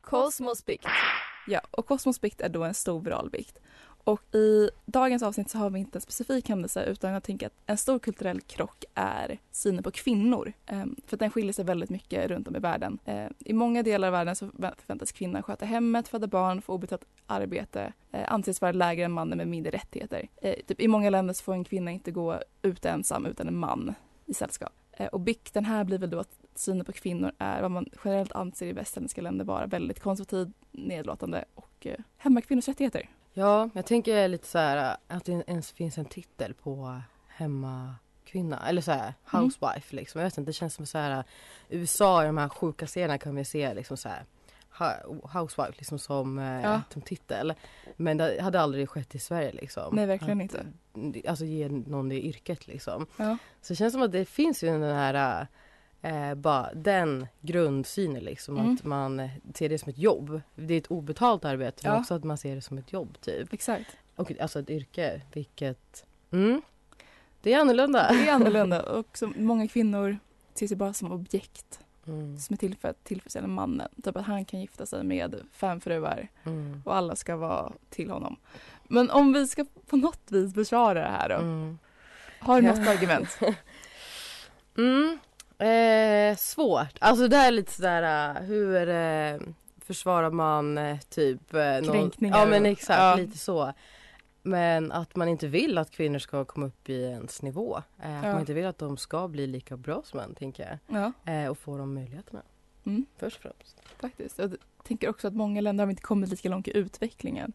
Cosmos 0.00 0.66
Bikt. 0.66 0.86
Ja, 1.46 1.60
och 1.70 1.86
Cosmos 1.86 2.20
Bikt 2.20 2.40
är 2.40 2.48
då 2.48 2.64
en 2.64 2.74
stor 2.74 3.00
viral 3.00 3.30
bikt. 3.30 3.58
Och 4.04 4.34
i 4.34 4.70
dagens 4.86 5.22
avsnitt 5.22 5.50
så 5.50 5.58
har 5.58 5.70
vi 5.70 5.78
inte 5.78 5.98
en 5.98 6.02
specifik 6.02 6.48
händelse 6.48 6.84
utan 6.84 7.12
jag 7.12 7.22
tänker 7.22 7.46
att 7.46 7.52
en 7.66 7.76
stor 7.76 7.98
kulturell 7.98 8.40
krock 8.40 8.84
är 8.94 9.38
synen 9.50 9.82
på 9.82 9.90
kvinnor. 9.90 10.52
Ehm, 10.66 10.96
för 11.06 11.16
den 11.16 11.30
skiljer 11.30 11.52
sig 11.52 11.64
väldigt 11.64 11.90
mycket 11.90 12.30
runt 12.30 12.48
om 12.48 12.56
i 12.56 12.58
världen. 12.58 12.98
Ehm, 13.04 13.34
I 13.38 13.52
många 13.52 13.82
delar 13.82 14.08
av 14.08 14.12
världen 14.12 14.36
så 14.36 14.48
förväntas 14.78 15.12
kvinnan 15.12 15.42
sköta 15.42 15.66
hemmet, 15.66 16.08
föda 16.08 16.26
barn, 16.26 16.62
få 16.62 16.72
obetalt 16.72 17.04
arbete, 17.26 17.92
eh, 18.12 18.32
anses 18.32 18.60
vara 18.60 18.72
lägre 18.72 19.04
än 19.04 19.12
mannen 19.12 19.38
med 19.38 19.48
mindre 19.48 19.72
rättigheter. 19.72 20.28
Eh, 20.36 20.54
typ, 20.66 20.80
I 20.80 20.88
många 20.88 21.10
länder 21.10 21.34
så 21.34 21.44
får 21.44 21.52
en 21.52 21.64
kvinna 21.64 21.90
inte 21.90 22.10
gå 22.10 22.38
ut 22.62 22.84
ensam 22.84 23.26
utan 23.26 23.48
en 23.48 23.56
man 23.56 23.94
i 24.26 24.34
sällskap. 24.34 24.72
Eh, 24.96 25.06
och 25.06 25.20
bikten 25.20 25.64
här 25.64 25.84
blir 25.84 25.98
väl 25.98 26.10
då 26.10 26.18
att 26.20 26.38
synen 26.54 26.84
på 26.84 26.92
kvinnor 26.92 27.32
är 27.38 27.62
vad 27.62 27.70
man 27.70 27.86
generellt 28.04 28.32
anser 28.32 28.66
i 28.66 28.72
västerländska 28.72 29.20
länder 29.22 29.44
vara 29.44 29.66
väldigt 29.66 30.00
konservativ, 30.00 30.52
nedlåtande 30.72 31.44
och 31.54 31.86
eh, 31.86 31.98
hämmar 32.16 32.40
kvinnors 32.40 32.68
rättigheter. 32.68 33.08
Ja, 33.32 33.70
jag 33.74 33.86
tänker 33.86 34.28
lite 34.28 34.46
så 34.46 34.58
här 34.58 34.96
att 35.08 35.24
det 35.24 35.44
ens 35.46 35.72
finns 35.72 35.98
en 35.98 36.04
titel 36.04 36.54
på 36.54 37.00
hemmakvinna 37.28 38.68
eller 38.68 38.82
så 38.82 38.92
här 38.92 39.14
Mm. 39.32 39.44
housewife 39.44 39.96
liksom. 39.96 40.20
Jag 40.20 40.26
vet 40.26 40.38
inte, 40.38 40.48
det 40.48 40.52
känns 40.52 40.74
som 40.74 40.86
så 40.86 40.98
här 40.98 41.24
USA 41.68 42.22
i 42.22 42.26
de 42.26 42.38
här 42.38 42.48
sjuka 42.48 42.86
serierna 42.86 43.18
kan 43.18 43.36
vi 43.36 43.44
se 43.44 43.74
liksom 43.74 43.96
så 43.96 44.08
här 44.08 44.24
housewife 45.32 45.72
liksom 45.78 45.98
som, 45.98 46.38
eh, 46.38 46.62
Ja. 46.62 46.80
som 46.92 47.02
titel. 47.02 47.54
Men 47.96 48.16
det 48.16 48.42
hade 48.42 48.60
aldrig 48.60 48.88
skett 48.88 49.14
i 49.14 49.18
Sverige 49.18 49.52
liksom. 49.52 49.94
Nej, 49.96 50.06
verkligen 50.06 50.38
att, 50.40 50.54
inte. 50.94 51.30
Alltså 51.30 51.44
ge 51.44 51.68
någon 51.68 52.08
det 52.08 52.20
yrket 52.26 52.66
liksom. 52.66 53.06
Ja. 53.16 53.36
Så 53.62 53.72
det 53.72 53.76
känns 53.76 53.92
som 53.92 54.02
att 54.02 54.12
det 54.12 54.24
finns 54.24 54.64
ju 54.64 54.66
den 54.68 54.82
här 54.82 55.46
eh, 56.02 56.34
bara 56.34 56.70
den 56.74 57.26
grundsynen 57.40 58.24
liksom 58.24 58.56
Mm. 58.58 58.74
att 58.74 58.84
man 58.84 59.20
eh, 59.20 59.30
ser 59.54 59.68
det 59.68 59.78
som 59.78 59.90
ett 59.90 59.98
jobb. 59.98 60.40
Det 60.54 60.74
är 60.74 60.78
ett 60.78 60.86
obetalt 60.86 61.44
arbete 61.44 61.80
men 61.84 61.92
Ja. 61.94 62.00
också 62.00 62.14
att 62.14 62.24
man 62.24 62.38
ser 62.38 62.54
det 62.54 62.60
som 62.60 62.78
ett 62.78 62.92
jobb 62.92 63.20
typ. 63.20 63.52
Exakt. 63.52 63.96
Och 64.16 64.32
alltså 64.40 64.60
ett 64.60 64.70
yrke, 64.70 65.20
vilket... 65.32 66.04
Mm, 66.30 66.62
det 67.42 67.52
är 67.52 67.60
annorlunda. 67.60 68.08
Det 68.12 68.28
är 68.28 68.32
annorlunda 68.34 68.82
och 68.98 69.18
så 69.18 69.32
många 69.36 69.68
kvinnor 69.68 70.18
ser 70.54 70.66
sig 70.68 70.76
bara 70.76 70.92
som 70.92 71.12
objekt 71.12 71.80
Mm, 72.06 72.38
som 72.38 72.54
är 72.54 72.58
till 72.58 72.76
för 72.76 72.88
att 72.88 73.04
tillfredsställa 73.04 73.46
mannen. 73.46 73.88
Typ 74.04 74.16
att 74.16 74.26
han 74.26 74.44
kan 74.44 74.60
gifta 74.60 74.86
sig 74.86 75.04
med 75.04 75.40
fem 75.52 75.80
fruar 75.80 76.28
mm, 76.44 76.82
och 76.84 76.96
alla 76.96 77.16
ska 77.16 77.36
vara 77.36 77.72
till 77.90 78.10
honom. 78.10 78.36
Men 78.84 79.10
om 79.10 79.32
vi 79.32 79.46
ska 79.46 79.64
på 79.86 79.96
något 79.96 80.22
vis 80.28 80.54
besvara 80.54 81.00
det 81.00 81.08
här 81.08 81.28
då. 81.28 81.34
mm. 81.34 81.78
Har 82.40 82.60
du 82.62 82.68
något 82.68 82.88
argument? 82.88 83.38
Mm, 84.76 85.18
eh, 85.58 86.36
svårt. 86.36 86.98
Alltså 87.00 87.28
det 87.28 87.36
här 87.36 87.46
är 87.46 87.50
lite 87.50 87.72
sådär, 87.72 88.30
uh, 88.40 88.42
hur 88.46 88.88
eh, 88.88 89.40
försvarar 89.86 90.30
man 90.30 90.78
eh, 90.78 90.98
typ... 90.98 91.54
Eh, 91.54 91.60
någon- 91.60 91.82
Kränkningar 91.82 92.38
Ja 92.38 92.46
men 92.46 92.66
exakt, 92.66 92.98
ja. 93.00 93.14
lite 93.16 93.38
så. 93.38 93.72
Men 94.46 94.92
att 94.92 95.16
man 95.16 95.28
inte 95.28 95.48
vill 95.48 95.78
att 95.78 95.90
kvinnor 95.90 96.18
ska 96.18 96.44
komma 96.44 96.66
upp 96.66 96.88
i 96.88 97.02
ens 97.02 97.42
nivå. 97.42 97.76
Eh, 98.02 98.18
att 98.18 98.24
Ja. 98.24 98.32
man 98.32 98.40
inte 98.40 98.54
vill 98.54 98.66
att 98.66 98.78
de 98.78 98.96
ska 98.96 99.28
bli 99.28 99.46
lika 99.46 99.76
bra 99.76 100.02
som 100.04 100.16
män, 100.18 100.34
tänker 100.34 100.78
jag. 100.88 101.02
Ja, 101.24 101.32
Eh, 101.32 101.48
och 101.50 101.58
få 101.58 101.78
de 101.78 101.94
möjligheterna, 101.94 102.42
mm, 102.86 103.06
först 103.16 103.36
och 103.36 103.42
främst. 103.42 103.80
faktiskt. 104.00 104.38
Jag 104.38 104.56
tänker 104.84 105.08
också 105.08 105.28
att 105.28 105.34
många 105.34 105.60
länder 105.60 105.84
har 105.84 105.90
inte 105.90 106.02
kommit 106.02 106.30
lika 106.30 106.48
långt 106.48 106.68
i 106.68 106.76
utvecklingen. 106.76 107.52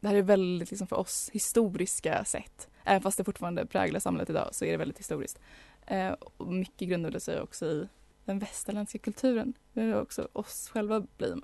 Det 0.00 0.08
här 0.08 0.14
är 0.14 0.22
väldigt 0.22 0.70
liksom 0.70 0.86
för 0.86 0.96
oss 0.98 1.30
historiska 1.32 2.24
sätt. 2.24 2.68
Även 2.84 3.02
fast 3.02 3.18
det 3.18 3.24
fortfarande 3.24 3.66
präglar 3.66 4.00
samhället 4.00 4.30
idag 4.30 4.48
så 4.52 4.64
är 4.64 4.70
det 4.70 4.76
väldigt 4.76 4.98
historiskt. 4.98 5.38
Eh, 5.86 6.12
och 6.36 6.52
mycket 6.52 6.88
grundar 6.88 7.18
sig 7.18 7.40
också 7.40 7.66
i 7.66 7.88
den 8.24 8.38
västerländska 8.38 8.98
kulturen. 8.98 9.54
Det 9.72 9.82
är 9.82 10.00
också 10.00 10.28
oss 10.32 10.68
själva 10.72 11.00
blir. 11.16 11.36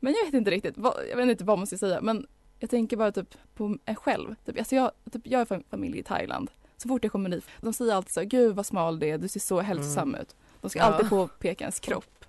Men 0.00 0.12
jag 0.14 0.24
vet 0.24 0.34
inte 0.34 0.50
riktigt, 0.50 0.78
vad, 0.78 0.94
jag 1.10 1.16
vet 1.16 1.28
inte 1.28 1.44
vad 1.44 1.58
man 1.58 1.66
ska 1.66 1.78
säga 1.78 2.00
men 2.00 2.26
jag 2.58 2.70
tänker 2.70 2.96
bara 2.96 3.12
typ 3.12 3.34
på 3.54 3.78
en 3.84 3.96
själv. 3.96 4.34
Typ, 4.44 4.58
alltså 4.58 4.74
jag, 4.74 4.90
typ, 5.12 5.22
jag 5.26 5.40
är 5.40 5.44
fam- 5.44 5.64
familj 5.70 5.98
i 5.98 6.02
Thailand. 6.02 6.50
Så 6.76 6.88
fort 6.88 7.04
jag 7.04 7.12
kommer 7.12 7.28
dit, 7.30 7.44
de 7.60 7.72
säger 7.72 7.94
alltid 7.94 8.12
så 8.12 8.20
här, 8.20 8.24
gud 8.26 8.54
vad 8.56 8.66
smal 8.66 8.98
du 8.98 9.06
är, 9.06 9.18
du 9.18 9.28
ser 9.28 9.40
så 9.40 9.60
hälsosam 9.60 10.14
ut. 10.14 10.36
De 10.60 10.70
ska 10.70 10.78
Ja. 10.78 10.84
alltid 10.84 11.08
påpeka 11.08 11.64
ens 11.64 11.80
kropp. 11.80 12.24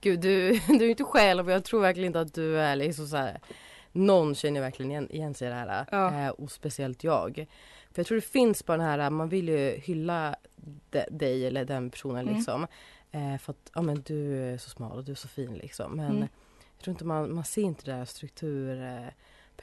Gud, 0.00 0.20
du, 0.20 0.50
du 0.68 0.84
är 0.86 0.90
inte 0.90 1.04
själv 1.04 1.46
och 1.46 1.52
jag 1.52 1.64
tror 1.64 1.80
verkligen 1.80 2.06
inte 2.06 2.20
att 2.20 2.34
du 2.34 2.60
är 2.60 2.76
liksom 2.76 3.06
så 3.06 3.16
här. 3.16 3.40
Någon 3.92 4.34
känner 4.34 4.60
verkligen 4.60 4.90
igen, 4.90 5.10
igen 5.10 5.34
sig 5.34 5.46
i 5.46 5.50
det 5.50 5.56
här 5.56 5.86
Ja. 5.90 6.20
eh, 6.20 6.28
och 6.28 6.50
speciellt 6.50 7.04
jag. 7.04 7.46
För 7.90 8.00
jag 8.00 8.06
tror 8.06 8.16
det 8.16 8.20
finns 8.26 8.66
bara 8.66 8.76
den 8.76 8.86
här, 8.86 9.10
man 9.10 9.28
vill 9.28 9.48
ju 9.48 9.70
hylla 9.70 10.36
de, 10.90 11.04
dig 11.10 11.46
eller 11.46 11.64
den 11.64 11.90
personen 11.90 12.22
Mm. 12.28 12.34
liksom. 12.36 12.66
Eh, 13.10 13.38
för 13.38 13.50
att 13.50 13.70
ja, 13.74 13.82
men 13.82 14.02
du 14.06 14.36
är 14.52 14.58
så 14.58 14.70
smal 14.70 14.98
och 14.98 15.04
du 15.04 15.12
är 15.12 15.16
så 15.16 15.28
fin 15.28 15.54
liksom. 15.54 15.92
Men 15.92 16.06
Mm. 16.16 16.28
jag 16.76 16.84
tror 16.84 16.92
inte 16.94 17.04
man, 17.04 17.34
man 17.34 17.44
ser 17.44 17.62
inte 17.62 17.84
det 17.84 17.92
här 17.96 18.04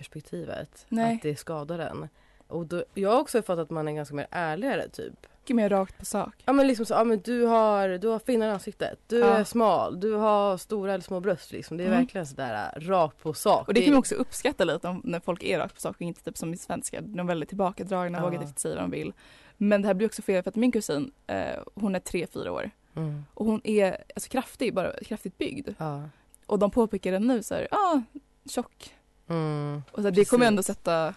strukturperspektivet. 0.03 0.85
Nej. 0.89 1.15
Att 1.15 1.21
det 1.21 1.35
skadar 1.35 1.79
en. 1.79 2.09
Och 2.47 2.65
då, 2.65 2.83
jag 2.93 3.09
har 3.11 3.19
också 3.19 3.41
fattat 3.41 3.59
att 3.63 3.69
man 3.69 3.87
är 3.87 3.91
ganska 3.91 4.15
mer 4.15 4.27
ärligare 4.31 4.89
typ. 4.89 5.13
Mycket 5.41 5.55
mer 5.55 5.69
rakt 5.69 5.97
på 5.97 6.05
sak. 6.05 6.33
Ja 6.45 6.53
men 6.53 6.67
liksom 6.67 6.85
så, 6.85 6.93
ja 6.93 7.03
men 7.03 7.19
du 7.21 7.43
har, 7.45 7.89
du 7.89 8.07
har 8.07 8.19
finnar 8.19 8.47
i 8.47 8.49
ansiktet, 8.51 8.99
du 9.07 9.19
Ja. 9.19 9.25
är 9.27 9.43
smal, 9.43 9.99
du 9.99 10.13
har 10.13 10.57
stora 10.57 10.93
eller 10.93 11.03
små 11.03 11.19
bröst 11.19 11.51
liksom. 11.51 11.77
Det 11.77 11.83
är 11.83 11.87
Mm. 11.87 11.99
verkligen 11.99 12.27
sådär 12.27 12.71
äh, 12.75 12.79
rakt 12.81 13.19
på 13.21 13.33
sak. 13.33 13.67
Och 13.67 13.73
det 13.73 13.81
kan 13.81 13.93
man 13.93 13.99
också 13.99 14.15
uppskatta 14.15 14.63
lite 14.63 14.87
om, 14.87 15.01
när 15.03 15.19
folk 15.19 15.43
är 15.43 15.59
rakt 15.59 15.75
på 15.75 15.81
sak 15.81 15.95
och 15.95 16.01
inte 16.01 16.23
typ 16.23 16.37
som 16.37 16.53
i 16.53 16.57
svenska. 16.57 17.01
De 17.01 17.19
är 17.19 17.23
väldigt 17.23 17.49
tillbakadragna, 17.49 18.17
Ja. 18.17 18.23
vågar 18.23 18.41
inte 18.41 18.61
säga 18.61 18.75
vad 18.75 18.83
de 18.83 18.91
vill. 18.91 19.13
Men 19.57 19.81
det 19.81 19.87
här 19.87 19.93
blir 19.93 20.07
också 20.07 20.21
fel 20.21 20.43
för 20.43 20.49
att 20.49 20.55
min 20.55 20.71
kusin, 20.71 21.11
eh, 21.27 21.59
hon 21.75 21.95
är 21.95 21.99
tre 21.99 22.27
fyra 22.27 22.51
år 22.51 22.71
Mm. 22.95 23.23
och 23.33 23.45
hon 23.45 23.61
är 23.63 24.03
alltså 24.15 24.29
kraftig, 24.29 24.73
bara 24.73 24.93
kraftigt 24.99 25.37
byggd. 25.37 25.69
Ja. 25.77 26.03
Och 26.45 26.59
de 26.59 26.71
påpekar 26.71 27.11
det 27.11 27.19
nu 27.19 27.43
så 27.43 27.55
här, 27.55 27.67
ah, 27.71 28.01
tjock. 28.49 28.93
Mm. 29.29 29.81
Och 29.91 29.95
så 29.95 30.01
här, 30.01 30.11
det 30.11 30.25
kommer 30.25 30.45
ändå 30.45 30.63
sätta 30.63 31.13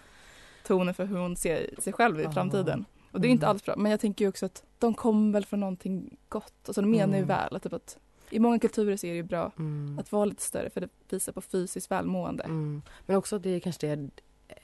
tonen 0.67 0.93
för 0.93 1.05
hur 1.05 1.17
hon 1.17 1.35
ser 1.35 1.69
sig 1.81 1.93
själv 1.93 2.19
i 2.21 2.27
framtiden. 2.33 2.85
Och 3.11 3.21
det 3.21 3.27
är 3.27 3.29
inte 3.29 3.45
Mm. 3.45 3.49
alls 3.51 3.65
bra. 3.65 3.75
Men 3.77 3.91
jag 3.91 3.99
tänker 3.99 4.25
ju 4.25 4.29
också 4.29 4.45
att 4.45 4.63
de 4.79 4.93
kommer 4.93 5.33
väl 5.33 5.45
för 5.45 5.57
någonting 5.57 6.17
gott. 6.29 6.53
Alltså 6.65 6.81
de 6.81 6.91
menar 6.91 7.13
ju 7.17 7.23
Mm. 7.23 7.27
väl. 7.27 7.59
Typ 7.59 7.73
att 7.73 7.97
I 8.29 8.39
många 8.39 8.59
kulturer 8.59 8.97
så 8.97 9.07
är 9.07 9.11
det 9.11 9.15
ju 9.15 9.23
bra 9.23 9.51
Mm. 9.59 9.99
att 9.99 10.11
vara 10.11 10.25
lite 10.25 10.41
större 10.41 10.69
för 10.69 10.81
det 10.81 10.89
visar 11.09 11.31
på 11.33 11.41
fysiskt 11.41 11.91
välmående. 11.91 12.43
Mm. 12.43 12.81
Men 13.05 13.15
också 13.15 13.35
att 13.35 13.43
det 13.43 13.49
är 13.49 13.59
kanske 13.59 13.87
det 13.95 14.09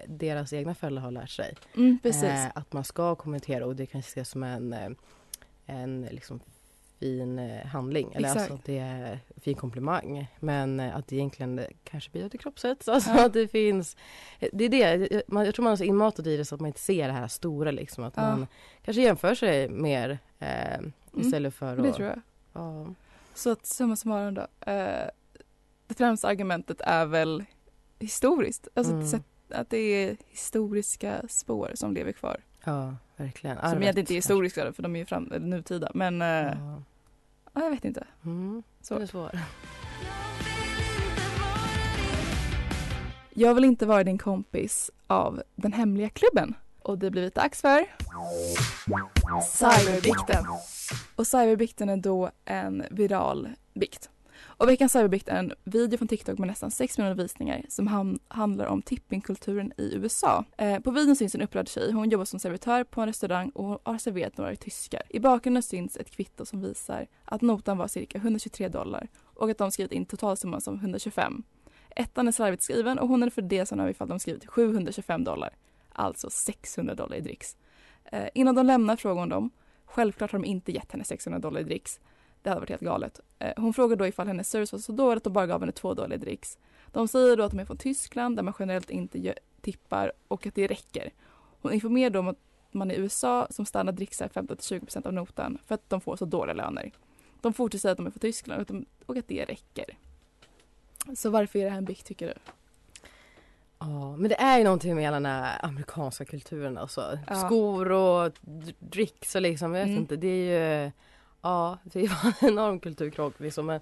deras 0.07 0.53
egna 0.53 0.75
föräldrar 0.75 1.01
har 1.03 1.11
lärt 1.11 1.29
sig. 1.29 1.55
Mm, 1.75 1.99
precis. 2.03 2.23
Eh, 2.23 2.47
att 2.55 2.73
man 2.73 2.83
ska 2.83 3.15
kommentera 3.15 3.65
och 3.65 3.75
det 3.75 3.85
kanske 3.85 4.09
ses 4.09 4.29
som 4.29 4.43
en, 4.43 4.73
eh, 4.73 4.89
en 5.65 6.01
liksom 6.11 6.39
fin 6.99 7.39
eh, 7.39 7.65
handling. 7.65 8.11
Eller 8.13 8.27
Exakt. 8.27 8.39
alltså 8.41 8.53
att 8.53 8.65
det 8.65 8.77
är 8.77 9.11
en 9.35 9.41
fin 9.41 9.55
komplimang. 9.55 10.27
Men 10.39 10.79
eh, 10.79 10.95
att 10.95 11.07
det 11.07 11.15
egentligen 11.15 11.59
eh, 11.59 11.65
kanske 11.83 12.11
bidrar 12.11 12.29
till 12.29 12.39
kroppshets. 12.39 12.87
Alltså 12.87 13.09
Ja. 13.09 13.25
att 13.25 13.33
det 13.33 13.47
finns 13.47 13.97
Det 14.51 14.65
är 14.65 14.69
det. 14.69 14.77
Jag- 15.11 15.21
Man, 15.27 15.45
jag 15.45 15.55
tror 15.55 15.63
man 15.63 15.73
är 15.73 15.77
så 15.77 15.83
inmatad 15.83 16.27
i 16.27 16.37
det 16.37 16.45
så 16.45 16.55
att 16.55 16.61
man 16.61 16.67
inte 16.67 16.79
ser 16.79 17.07
det 17.07 17.13
här 17.13 17.27
stora 17.27 17.71
liksom. 17.71 18.03
Att 18.03 18.13
Ja. 18.17 18.21
man 18.21 18.47
kanske 18.85 19.01
jämför 19.01 19.35
sig 19.35 19.69
mer 19.69 20.19
eh, 20.39 20.79
istället 21.17 21.53
för 21.53 21.77
att... 21.77 21.83
det 21.83 21.93
tror 21.93 22.07
jag. 22.07 22.21
Ja. 22.53 22.87
Så 23.33 23.51
att 23.51 23.65
summa 23.65 23.95
summarum 23.95 24.33
då. 24.33 24.41
Eh, 24.71 25.07
det 25.87 25.93
främsta 25.97 26.27
argumentet 26.27 26.81
är 26.81 27.05
väl 27.05 27.43
historiskt. 27.99 28.67
Alltså 28.73 28.93
Mm. 28.93 29.07
sätt- 29.07 29.23
att 29.49 29.69
det 29.69 29.77
är 29.77 30.17
historiska 30.27 31.21
spår 31.29 31.71
som 31.75 31.93
lever 31.93 32.11
kvar. 32.11 32.37
ja, 32.63 32.95
verkligen. 33.19 33.57
Som 33.57 33.65
Arvet, 33.65 33.81
egentligen 33.81 34.03
inte 34.03 34.13
är 34.13 34.15
historiska 34.15 34.73
för 34.73 34.83
de 34.83 34.95
är 34.95 34.99
ju 34.99 35.05
fram, 35.05 35.23
nutida. 35.23 35.91
Men 35.93 36.21
eh, 36.21 36.27
ja. 36.27 36.81
Ja. 37.53 37.63
jag 37.63 37.69
vet 37.69 37.85
inte. 37.85 38.07
Mm. 38.25 38.63
Så. 38.81 38.93
Den 38.93 39.03
är 39.03 39.07
svår. 39.07 39.39
Jag 43.33 43.53
vill 43.53 43.63
inte 43.63 43.85
vara 43.85 44.03
din 44.03 44.17
kompis 44.17 44.91
av 45.07 45.43
den 45.55 45.73
hemliga 45.73 46.09
klubben. 46.09 46.53
Och 46.81 46.97
det 46.97 47.11
blivit 47.11 47.35
dags 47.35 47.61
för 47.61 47.85
Cyberbikten. 49.43 50.45
Och 51.15 51.27
cyberbikten 51.27 51.89
är 51.89 51.97
då 51.97 52.31
en 52.45 52.83
viral 52.91 53.49
bikt. 53.73 54.09
Och 54.59 54.69
veckans 54.69 54.91
cyberbikt 54.91 55.29
är 55.29 55.35
en 55.35 55.53
video 55.63 55.97
från 55.97 56.07
TikTok 56.07 56.39
med 56.39 56.47
nästan 56.47 56.71
6 56.71 56.97
miljoner 56.97 57.23
visningar 57.23 57.65
som 57.69 57.87
han, 57.87 58.19
handlar 58.27 58.65
om 58.65 58.81
tippingkulturen 58.81 59.73
i 59.77 59.95
USA. 59.95 60.45
Eh, 60.57 60.79
på 60.79 60.91
videon 60.91 61.15
syns 61.15 61.35
en 61.35 61.41
upprörd 61.41 61.67
tjej. 61.67 61.91
Hon 61.91 62.09
jobbar 62.09 62.25
som 62.25 62.39
servitör 62.39 62.83
på 62.83 63.01
en 63.01 63.07
restaurang 63.07 63.49
och 63.49 63.65
hon 63.65 63.77
har 63.83 63.97
serverat 63.97 64.37
några 64.37 64.55
tyskar. 64.55 65.01
I 65.09 65.19
bakgrunden 65.19 65.63
syns 65.63 65.97
ett 65.97 66.11
kvitto 66.11 66.45
som 66.45 66.61
visar 66.61 67.07
att 67.25 67.41
notan 67.41 67.77
var 67.77 67.87
cirka 67.87 68.17
123 68.17 68.67
dollar 68.67 69.07
och 69.23 69.49
att 69.49 69.57
de 69.57 69.71
skrivit 69.71 69.91
in 69.91 70.05
totalsumman 70.05 70.61
som 70.61 70.75
125. 70.75 71.43
Ettan 71.89 72.27
är 72.27 72.31
slarvigt 72.31 72.63
skriven 72.63 72.99
och 72.99 73.07
hon 73.07 73.23
är 73.23 73.29
för 73.29 73.41
det 73.41 73.65
som 73.65 73.87
ifall 73.87 74.07
de 74.07 74.19
skrivit 74.19 74.45
725 74.45 75.23
dollar. 75.23 75.49
Alltså 75.89 76.29
600 76.29 76.95
dollar 76.95 77.17
i 77.17 77.21
dricks. 77.21 77.57
Eh, 78.05 78.29
innan 78.33 78.55
de 78.55 78.65
lämnar 78.65 78.95
frågar 78.95 79.19
hon 79.19 79.29
dem. 79.29 79.51
Självklart 79.85 80.31
har 80.31 80.39
de 80.39 80.45
inte 80.45 80.71
gett 80.71 80.91
henne 80.91 81.03
600 81.03 81.39
dollar 81.39 81.61
i 81.61 81.63
dricks. 81.63 81.99
Det 82.41 82.49
hade 82.49 82.59
varit 82.59 82.69
helt 82.69 82.81
galet. 82.81 83.19
Eh, 83.39 83.53
hon 83.57 83.73
frågar 83.73 83.95
då 83.95 84.07
ifall 84.07 84.27
hennes 84.27 84.49
service 84.49 84.71
var 84.71 84.79
så 84.79 84.91
dålig 84.91 85.17
att 85.17 85.23
de 85.23 85.33
bara 85.33 85.47
gav 85.47 85.59
henne 85.59 85.71
2 85.71 85.93
dollar 85.93 86.15
i 86.15 86.19
dricks. 86.19 86.57
De 86.91 87.07
säger 87.07 87.37
då 87.37 87.43
att 87.43 87.51
de 87.51 87.59
är 87.59 87.65
från 87.65 87.77
Tyskland 87.77 88.35
där 88.35 88.43
man 88.43 88.53
generellt 88.59 88.89
inte 88.89 89.33
tippar 89.61 90.11
och 90.27 90.47
att 90.47 90.55
det 90.55 90.67
räcker. 90.67 91.09
Hon 91.61 91.73
informerar 91.73 92.09
då 92.09 92.19
om 92.19 92.27
att 92.27 92.37
man 92.71 92.91
i 92.91 92.95
USA 92.95 93.47
som 93.49 93.65
standard 93.65 93.95
dricksar 93.95 94.27
15-20% 94.27 95.07
av 95.07 95.13
notan 95.13 95.57
för 95.65 95.75
att 95.75 95.89
de 95.89 96.01
får 96.01 96.15
så 96.15 96.25
dåliga 96.25 96.53
löner. 96.53 96.91
De 97.41 97.53
fortsätter 97.53 97.81
säga 97.81 97.91
att 97.91 97.97
de 97.97 98.05
är 98.07 98.11
från 98.11 98.19
Tyskland 98.19 98.57
och 98.57 98.61
att, 98.61 98.67
de, 98.67 98.85
och 99.05 99.17
att 99.17 99.27
det 99.27 99.45
räcker. 99.45 99.85
Så 101.15 101.29
varför 101.29 101.59
är 101.59 101.63
det 101.63 101.69
här 101.69 101.77
en 101.77 101.85
bikt 101.85 102.05
tycker 102.05 102.27
du? 102.27 102.33
Ja, 103.79 104.15
men 104.17 104.29
det 104.29 104.35
är 104.35 104.57
ju 104.57 104.63
någonting 104.63 104.95
med 104.95 105.03
hela 105.03 105.15
den 105.15 105.25
här 105.25 105.65
amerikanska 105.65 106.25
kulturen 106.25 106.77
alltså. 106.77 107.19
Ja. 107.27 107.35
Skor 107.35 107.91
och 107.91 108.31
dricks 108.79 109.35
och 109.35 109.41
liksom, 109.41 109.73
jag 109.73 109.79
vet 109.81 109.87
Mm. 109.89 109.99
inte, 110.01 110.15
det 110.15 110.27
är 110.27 110.83
ju 110.85 110.91
Ja, 111.41 111.77
det 111.83 112.07
var 112.07 112.33
en 112.41 112.49
enorm 112.49 112.79
kulturkrock 112.79 113.39
liksom 113.39 113.65
men 113.65 113.81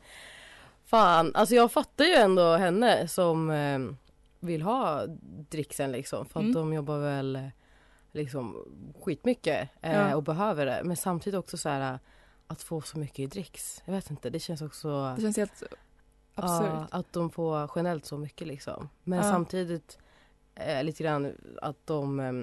Fan, 0.85 1.31
alltså 1.35 1.55
jag 1.55 1.71
fattar 1.71 2.05
ju 2.05 2.13
ändå 2.13 2.55
henne 2.55 3.07
som 3.07 3.49
eh, 3.49 3.79
vill 4.39 4.61
ha 4.61 5.05
dricksen 5.49 5.91
liksom 5.91 6.25
för 6.25 6.39
att 6.39 6.43
Mm. 6.43 6.53
de 6.55 6.73
jobbar 6.73 6.97
väl 6.99 7.35
eh, 7.35 7.47
liksom 8.11 8.65
skitmycket 9.01 9.69
eh, 9.81 9.91
Ja. 9.93 10.15
och 10.15 10.23
behöver 10.23 10.65
det 10.65 10.81
men 10.83 10.97
samtidigt 10.97 11.37
också 11.39 11.57
så 11.57 11.69
här 11.69 11.99
att 12.47 12.61
få 12.63 12.81
så 12.81 12.99
mycket 12.99 13.19
i 13.19 13.25
dricks. 13.25 13.81
Jag 13.85 13.93
vet 13.93 14.09
inte, 14.11 14.29
det 14.29 14.39
känns 14.39 14.61
också 14.61 15.13
Det 15.15 15.21
känns 15.21 15.37
helt 15.37 15.63
absurt. 16.35 16.69
Ja, 16.73 16.87
att 16.91 17.13
de 17.13 17.29
får 17.29 17.71
generellt 17.75 18.05
så 18.05 18.17
mycket 18.17 18.47
liksom. 18.47 18.89
Men 19.03 19.17
Ja. 19.19 19.23
samtidigt 19.31 19.97
eh, 20.55 20.83
lite 20.83 21.03
grann 21.03 21.33
att 21.61 21.87
de 21.87 22.19
eh, 22.19 22.33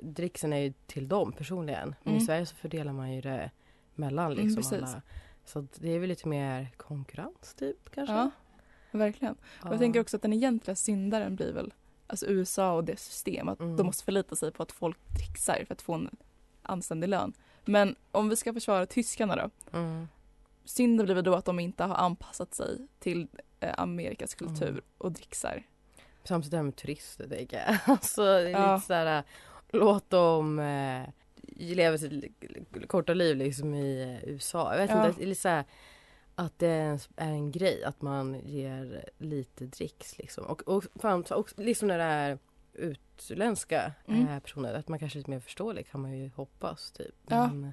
dricksen 0.00 0.52
är 0.52 0.58
ju 0.58 0.72
till 0.86 1.08
dem 1.08 1.32
personligen. 1.32 1.94
Men 2.02 2.12
Mm. 2.12 2.22
i 2.22 2.26
Sverige 2.26 2.46
så 2.46 2.54
fördelar 2.56 2.92
man 2.92 3.12
ju 3.12 3.20
det 3.20 3.50
mellan 4.04 4.32
Mm, 4.32 4.44
liksom 4.44 4.62
precis. 4.62 4.94
alla. 4.94 5.02
Så 5.44 5.66
det 5.74 5.90
är 5.90 5.98
väl 5.98 6.08
lite 6.08 6.28
mer 6.28 6.70
konkurrens 6.76 7.54
typ 7.54 7.90
kanske. 7.94 8.14
Ja, 8.14 8.30
verkligen. 8.90 9.34
Ja. 9.62 9.68
Och 9.68 9.72
jag 9.74 9.80
tänker 9.80 10.00
också 10.00 10.16
att 10.16 10.22
den 10.22 10.32
egentliga 10.32 10.76
syndaren 10.76 11.36
blir 11.36 11.52
väl 11.52 11.72
alltså 12.06 12.26
USA 12.26 12.72
och 12.72 12.84
det 12.84 12.98
system. 12.98 13.48
Att 13.48 13.60
Mm. 13.60 13.76
de 13.76 13.86
måste 13.86 14.04
förlita 14.04 14.36
sig 14.36 14.52
på 14.52 14.62
att 14.62 14.72
folk 14.72 14.98
trixar 15.18 15.64
för 15.66 15.74
att 15.74 15.82
få 15.82 15.92
en 15.94 16.10
anständig 16.62 17.08
lön. 17.08 17.32
Men 17.64 17.96
om 18.10 18.28
vi 18.28 18.36
ska 18.36 18.52
försvara 18.52 18.86
tyskarna 18.86 19.36
då. 19.36 19.50
Mm. 19.78 20.08
Synden 20.64 21.04
blir 21.06 21.14
väl 21.14 21.24
då 21.24 21.34
att 21.34 21.44
de 21.44 21.60
inte 21.60 21.84
har 21.84 21.94
anpassat 21.94 22.54
sig 22.54 22.86
till 22.98 23.28
eh, 23.60 23.74
Amerikas 23.78 24.34
kultur 24.34 24.68
Mm. 24.68 24.82
och 24.98 25.12
dricksar. 25.12 25.62
Samtidigt 26.24 26.50
det 26.50 26.56
här 26.56 26.64
med 26.64 26.76
turister 26.76 27.28
tänker 27.28 27.56
jag. 27.56 27.78
Alltså 27.96 28.22
det 28.24 28.30
är 28.30 28.50
Ja. 28.50 28.74
lite 28.74 28.86
så 28.86 28.92
här 28.94 29.22
låt 29.68 30.10
dem 30.10 30.58
eh, 30.58 31.02
leva 31.62 31.98
sitt 31.98 32.24
korta 32.88 33.14
liv 33.14 33.36
liksom 33.36 33.74
i 33.74 34.02
eh, 34.22 34.28
USA. 34.30 34.72
Jag 34.72 34.80
vet 34.80 34.90
Ja. 34.90 35.06
inte, 35.06 35.18
det 35.18 35.24
är 35.24 35.28
lite 35.28 35.40
så 35.40 35.48
här 35.48 35.64
att 36.34 36.58
det 36.58 36.66
är 36.66 36.98
en, 37.16 37.50
grej 37.52 37.84
att 37.84 38.02
man 38.02 38.40
ger 38.44 39.04
lite 39.18 39.64
dricks 39.66 40.18
liksom. 40.18 40.44
Och, 40.46 40.62
och, 40.68 40.84
fan, 41.00 41.22
och 41.30 41.52
liksom 41.56 41.88
när 41.88 41.98
det 41.98 42.04
är 42.04 42.38
utländska 42.74 43.92
Mm. 44.08 44.28
eh, 44.28 44.38
personer, 44.38 44.74
att 44.74 44.88
man 44.88 44.98
kanske 44.98 45.16
är 45.16 45.20
lite 45.20 45.30
mer 45.30 45.40
förståelig 45.40 45.86
kan 45.90 46.00
man 46.00 46.18
ju 46.18 46.30
hoppas 46.36 46.90
typ. 46.92 47.14
Ja. 47.28 47.46
Men, 47.52 47.72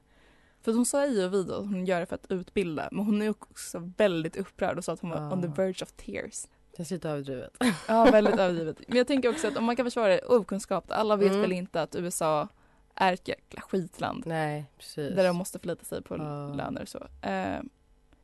För 0.62 0.72
hon 0.74 0.86
sa 0.86 1.06
i 1.06 1.28
videon 1.28 1.52
att 1.52 1.66
hon 1.72 1.86
gör 1.86 2.00
det 2.00 2.06
för 2.06 2.16
att 2.16 2.32
utbilda. 2.32 2.90
Men 2.92 3.06
hon 3.06 3.22
är 3.22 3.30
också 3.30 3.92
väldigt 3.98 4.38
upprörd 4.38 4.78
och 4.78 4.84
sa 4.86 4.94
att 4.94 5.00
hon 5.00 5.10
var 5.10 5.18
Ja. 5.18 5.34
on 5.34 5.42
the 5.42 5.48
verge 5.48 5.84
of 5.84 5.92
tears. 5.92 6.46
det 6.72 6.78
känns 6.78 6.92
lite 6.92 7.10
överdrivet. 7.10 7.58
Ja, 7.88 8.06
väldigt 8.12 8.40
överdrivet. 8.40 8.78
Men 8.88 8.98
jag 8.98 9.08
tänker 9.08 9.30
också 9.30 9.48
att 9.48 9.58
om 9.58 9.64
man 9.64 9.76
kan 9.76 9.86
försvara 9.86 10.08
det, 10.08 10.22
okunskap. 10.26 10.86
Alla 10.88 11.16
vet 11.16 11.28
Mm. 11.30 11.42
väl 11.42 11.52
inte 11.52 11.82
att 11.82 11.96
USA 11.96 12.48
är 13.00 13.14
ett 13.14 13.28
jäkla 13.28 13.62
skitland. 13.62 14.24
Nej, 14.26 14.66
precis. 14.78 15.16
Där 15.16 15.24
de 15.24 15.36
måste 15.36 15.60
förlita 15.60 15.86
sig 15.86 16.02
på 16.04 16.18
Ja. 16.18 16.54
löner 16.54 16.82
och 16.82 16.88
så. 16.88 17.08
Eh, 17.22 17.60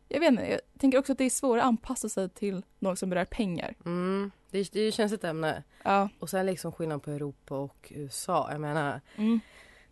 jag 0.10 0.20
vet 0.20 0.30
inte, 0.32 0.44
jag 0.52 0.60
tänker 0.80 0.98
också 1.00 1.12
att 1.12 1.18
det 1.18 1.24
är 1.24 1.30
svårare 1.30 1.62
att 1.62 1.68
anpassa 1.68 2.10
sig 2.10 2.30
till 2.30 2.64
något 2.80 3.00
som 3.00 3.10
berör 3.10 3.26
pengar. 3.26 3.76
Mm, 3.86 4.32
det, 4.52 4.72
det 4.74 4.80
är 4.80 4.84
ju 4.86 4.92
känsligt 4.92 5.24
ämne. 5.24 5.64
Ja. 5.84 6.10
Och 6.20 6.30
sen 6.30 6.46
liksom 6.46 6.72
skillnad 6.72 7.04
på 7.04 7.12
Europa 7.12 7.56
och 7.58 7.92
USA. 7.96 8.48
Jag 8.52 8.62
menar, 8.62 9.02
Mm. 9.16 9.40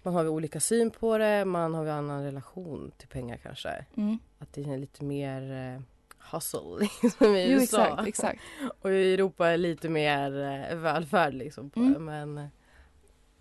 man 0.03 0.13
har 0.13 0.23
ju 0.23 0.29
olika 0.29 0.59
syn 0.59 0.91
på 0.91 1.17
det, 1.17 1.45
man 1.45 1.73
har 1.73 1.83
ju 1.83 1.89
annan 1.89 2.23
relation 2.23 2.91
till 2.97 3.07
pengar 3.07 3.37
kanske. 3.37 3.85
Mm. 3.97 4.19
Att 4.39 4.53
det 4.53 4.63
är 4.63 4.77
lite 4.77 5.03
mer 5.03 5.51
eh, 5.75 5.81
hustle 6.31 6.87
liksom 7.03 7.35
i 7.35 7.51
Jo, 7.51 7.59
USA. 7.59 7.85
exakt, 7.85 8.07
exakt. 8.07 8.41
Och 8.81 8.91
i 8.91 9.13
Europa 9.13 9.47
är 9.49 9.57
lite 9.57 9.89
mer 9.89 10.39
eh, 10.71 10.75
välfärd 10.77 11.33
liksom 11.33 11.69
på 11.69 11.79
Mm. 11.79 12.05
Men 12.05 12.37
eh, 12.37 12.45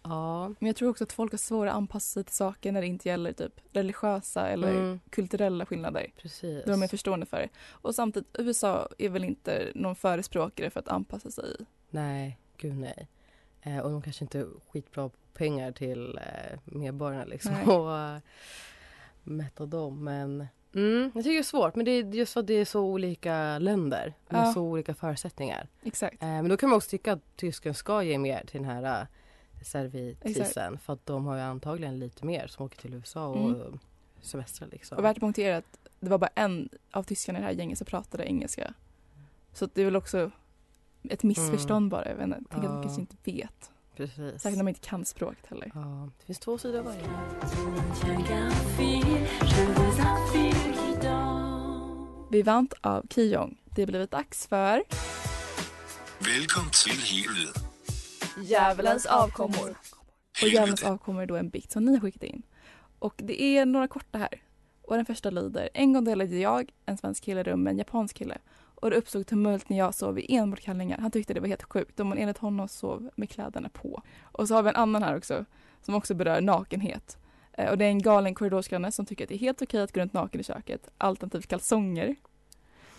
ja. 0.03 0.49
Men 0.49 0.67
jag 0.67 0.77
tror 0.77 0.89
också 0.91 1.05
att 1.05 1.13
folk 1.13 1.33
har 1.33 1.39
svårare 1.39 1.71
att 1.71 1.77
anpassa 1.77 2.13
sig 2.13 2.25
till 2.25 2.35
saker 2.35 2.73
när 2.73 2.81
det 2.81 2.87
inte 2.87 3.09
gäller 3.09 3.33
typ 3.33 3.61
religiösa 3.73 4.49
eller 4.49 4.71
Mm, 4.71 5.01
kulturella 5.11 5.67
skillnader. 5.67 6.07
precis. 6.17 6.65
Är 6.65 6.67
de 6.71 6.83
är 6.83 6.89
förstående 6.89 7.27
för 7.27 7.37
det. 7.37 7.49
Och 7.71 7.95
samtidigt, 7.95 8.37
USA 8.39 8.89
är 8.99 9.09
väl 9.09 9.25
inte 9.25 9.73
någon 9.75 9.97
förespråkare 9.97 10.71
för 10.71 10.81
att 10.81 10.89
anpassa 10.89 11.31
sig. 11.31 11.57
Nej, 11.91 12.39
gud 12.57 12.77
nej. 12.77 13.09
Eh, 13.63 13.79
och 13.79 13.91
de 13.91 14.03
kanske 14.03 14.25
inte 14.25 14.39
är 14.39 14.47
skitbra 14.73 15.09
på 15.09 15.17
pengar 15.35 15.73
till 15.73 16.19
eh, 16.19 16.59
medborgarna 16.65 17.25
liksom. 17.25 17.53
Nej. 17.53 17.67
Och 17.67 17.99
eh, 17.99 18.19
mätta 19.23 19.67
dem. 19.67 20.05
Men 20.05 20.47
mm, 20.75 21.11
jag 21.15 21.25
tycker 21.25 21.31
det 21.35 21.39
är 21.39 21.43
svårt. 21.43 21.75
Men 21.77 21.85
det 21.85 21.91
är 21.91 22.05
just 22.15 22.33
för 22.33 22.41
att 22.41 22.47
det 22.47 22.55
är 22.55 22.65
så 22.65 22.81
olika 22.81 23.59
länder 23.59 24.15
med 24.29 24.41
Ja. 24.47 24.53
så 24.53 24.61
olika 24.63 24.95
förutsättningar. 24.95 25.69
Exakt. 25.83 26.23
Eh, 26.23 26.29
men 26.29 26.49
då 26.49 26.57
kan 26.57 26.69
man 26.69 26.77
också 26.77 26.91
tycka 26.91 27.13
att 27.13 27.37
tysken 27.37 27.75
ska 27.75 28.03
ge 28.03 28.19
mer 28.19 28.45
till 28.47 28.61
den 28.63 28.71
här 28.71 29.07
servitrisen. 29.65 30.79
För 30.79 30.93
att 30.93 31.07
de 31.07 31.27
har 31.27 31.37
ju 31.37 31.43
antagligen 31.43 31.99
lite 31.99 32.27
mer 32.27 32.47
som 32.47 32.67
åker 32.67 32.79
till 32.79 32.95
USA 32.95 33.27
och 33.27 33.51
Mm. 33.51 33.79
semestrar 34.21 34.69
liksom. 34.73 34.99
Och 34.99 35.05
värt 35.05 35.17
att 35.17 35.21
poängtera 35.21 35.57
att 35.57 35.79
det 36.01 36.11
var 36.11 36.19
bara 36.19 36.31
en 36.35 36.69
av 36.91 37.03
tyskarna 37.03 37.39
i 37.39 37.43
det 37.43 37.47
här 37.47 37.55
gänget 37.55 37.79
som 37.79 37.85
pratade 37.85 38.25
engelska. 38.25 38.75
Så 39.53 39.69
det 39.75 39.81
är 39.81 39.85
väl 39.85 39.97
också 39.97 40.31
ett 41.03 41.23
missförstånd 41.23 41.91
bara. 41.91 42.09
Jag 42.09 42.17
vet 42.17 42.25
inte. 42.25 42.41
Tänk 42.51 42.65
att 42.65 42.71
de 42.71 42.77
Ja. 42.77 42.83
kanske 42.83 43.01
inte 43.01 43.17
vet. 43.25 43.71
Precis. 43.97 44.43
Säkert 44.43 44.57
när 44.57 44.65
man 44.65 44.69
inte 44.69 44.81
kan 44.89 45.05
språket 45.05 45.47
heller. 45.47 45.71
Ja, 45.75 46.09
det 46.19 46.25
finns 46.27 46.39
två 46.39 46.59
sidor 46.59 46.79
av 46.79 46.85
varje. 46.85 47.03
Vivant 52.31 52.75
av 52.81 53.07
Kijong. 53.11 53.57
Det 53.65 53.83
har 53.83 53.87
blivit 53.87 54.11
dags 54.11 54.47
för 54.47 54.83
Velkommen 56.21 56.71
til 56.71 56.93
helvede. 56.93 57.72
Djävulens 58.37 59.07
avkommor. 59.07 59.75
Och 60.43 60.49
Djävulens 60.49 60.83
avkommor 60.83 61.23
är 61.23 61.27
då 61.27 61.37
en 61.37 61.49
bikt 61.49 61.73
som 61.73 61.85
ni 61.85 61.93
har 61.93 62.01
skickat 62.01 62.23
in. 62.23 62.43
Och 62.99 63.15
det 63.17 63.43
är 63.43 63.67
några 63.67 63.89
korta 63.89 64.19
här. 64.19 64.43
Och 64.83 64.97
den 64.97 65.07
första 65.07 65.31
lyder 65.31 65.69
En 65.75 65.93
gång 65.93 66.05
delade 66.05 66.37
jag, 66.37 66.73
en 66.87 66.97
svensk 66.97 67.25
kille, 67.25 67.43
rum 67.43 67.63
med 67.63 67.71
en 67.71 67.79
japansk 67.79 68.17
kille. 68.17 68.39
Och 68.75 68.91
det 68.91 68.97
uppstod 68.97 69.27
tumult 69.27 69.69
när 69.69 69.79
jag 69.79 69.95
sov 69.95 70.19
i 70.19 70.35
enbart 70.37 70.61
kallingar. 70.61 70.99
Han 70.99 71.11
tyckte 71.11 71.35
det 71.35 71.41
var 71.41 71.49
helt 71.49 71.63
sjukt 71.63 72.01
om 72.01 72.09
man 72.09 72.19
enligt 72.19 72.39
honom 72.39 72.69
sov 72.69 73.11
med 73.17 73.31
kläderna 73.31 73.69
på. 73.69 74.03
Och 74.23 74.49
så 74.49 74.55
har 74.55 74.63
vi 74.63 74.69
en 74.69 74.77
annan 74.77 75.03
här 75.03 75.17
också 75.17 75.45
som 75.83 75.95
också 75.95 76.15
berör 76.15 76.41
nakenhet. 76.41 77.19
Eh, 77.53 77.71
och 77.71 77.79
det 77.79 77.85
är 77.85 77.89
en 77.89 78.03
galen 78.03 78.35
korridorsgranne 78.35 78.93
som 78.93 79.07
tycker 79.07 79.25
att 79.25 79.29
det 79.29 79.35
är 79.35 79.39
helt 79.39 79.63
okej 79.63 79.83
att 79.83 79.93
gå 79.93 80.01
runt 80.01 80.13
naken 80.13 80.41
i 80.41 80.45
köket, 80.45 80.91
alternativt 80.99 81.47
kalsonger. 81.47 82.17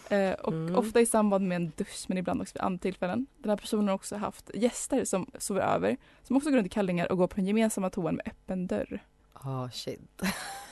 Eh, 0.09 0.31
och 0.33 0.53
Mm. 0.53 0.75
ofta 0.75 1.01
i 1.01 1.05
samband 1.05 1.47
med 1.47 1.55
en 1.55 1.71
dusch 1.77 2.05
men 2.07 2.17
ibland 2.17 2.41
också 2.41 2.53
vid 2.55 2.61
andra 2.61 2.79
tillfällen. 2.79 3.27
Den 3.37 3.49
här 3.49 3.57
personen 3.57 3.87
har 3.87 3.95
också 3.95 4.15
haft 4.15 4.51
gäster 4.53 5.05
som 5.05 5.31
sover 5.37 5.61
över 5.61 5.97
som 6.23 6.37
också 6.37 6.49
går 6.49 6.57
runt 6.57 6.65
i 6.67 6.69
kallingar 6.69 7.11
och 7.11 7.17
går 7.17 7.27
på 7.27 7.35
den 7.35 7.45
gemensamma 7.45 7.89
toan 7.89 8.15
med 8.15 8.27
öppen 8.27 8.67
dörr. 8.67 8.99
Ah 9.33 9.69
shit. 9.69 10.21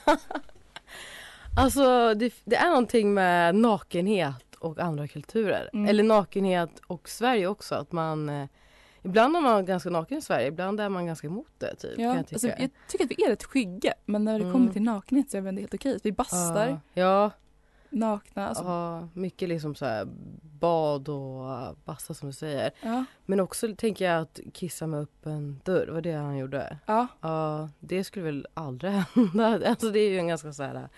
alltså 1.57 2.13
det, 2.13 2.33
det 2.45 2.55
är 2.55 2.69
någonting 2.69 3.13
med 3.13 3.55
nakenhet 3.55 4.55
och 4.59 4.79
andra 4.79 5.07
kulturer. 5.07 5.69
Mm. 5.73 5.89
Eller 5.89 6.03
nakenhet 6.03 6.81
och 6.87 7.09
Sverige 7.09 7.47
också. 7.47 7.75
Att 7.75 7.91
man 7.91 8.29
eh, 8.29 8.47
Ibland 9.03 9.35
är 9.35 9.41
man 9.41 9.65
ganska 9.65 9.89
naken 9.89 10.17
i 10.17 10.21
Sverige, 10.21 10.47
ibland 10.47 10.79
är 10.79 10.89
man 10.89 11.05
ganska 11.05 11.27
emot 11.27 11.47
det 11.57 11.75
typ. 11.75 11.91
Ja, 11.99 12.03
jag, 12.03 12.17
alltså, 12.17 12.33
tycka. 12.39 12.55
jag 12.59 12.69
tycker 12.87 13.05
att 13.05 13.11
vi 13.11 13.23
är 13.25 13.29
rätt 13.29 13.43
skygga 13.43 13.93
men 14.05 14.23
när 14.25 14.33
det 14.33 14.45
Mm. 14.45 14.53
kommer 14.53 14.73
till 14.73 14.81
nakenhet 14.81 15.31
så 15.31 15.37
är 15.37 15.41
vi 15.41 15.49
ändå 15.49 15.59
helt 15.61 15.73
okej. 15.73 15.99
Vi 16.03 16.11
bastar 16.11 16.67
Ja, 16.67 16.79
ja, 16.93 17.31
nakna. 17.91 18.47
Alltså, 18.47 18.63
ja, 18.63 19.07
mycket 19.13 19.49
liksom 19.49 19.75
så 19.75 19.85
här 19.85 20.07
bad 20.59 21.09
och 21.09 21.75
basta 21.85 22.13
som 22.13 22.27
du 22.29 22.33
säger. 22.33 22.71
ja, 22.81 23.05
Men 23.25 23.39
också 23.39 23.75
tänker 23.75 24.05
jag 24.05 24.21
att 24.21 24.39
kissa 24.53 24.87
med 24.87 24.99
öppen 24.99 25.61
dörr, 25.65 25.87
var 25.87 26.01
det 26.01 26.13
han 26.13 26.37
gjorde? 26.37 26.77
ja, 26.85 27.07
Ja, 27.21 27.69
det 27.79 28.03
skulle 28.03 28.25
väl 28.25 28.47
aldrig 28.53 28.91
hända. 29.15 29.69
Alltså 29.69 29.89
det 29.89 29.99
är 29.99 30.09
ju 30.09 30.19
en 30.19 30.27
ganska 30.27 30.53
så 30.53 30.63
här 30.63 30.89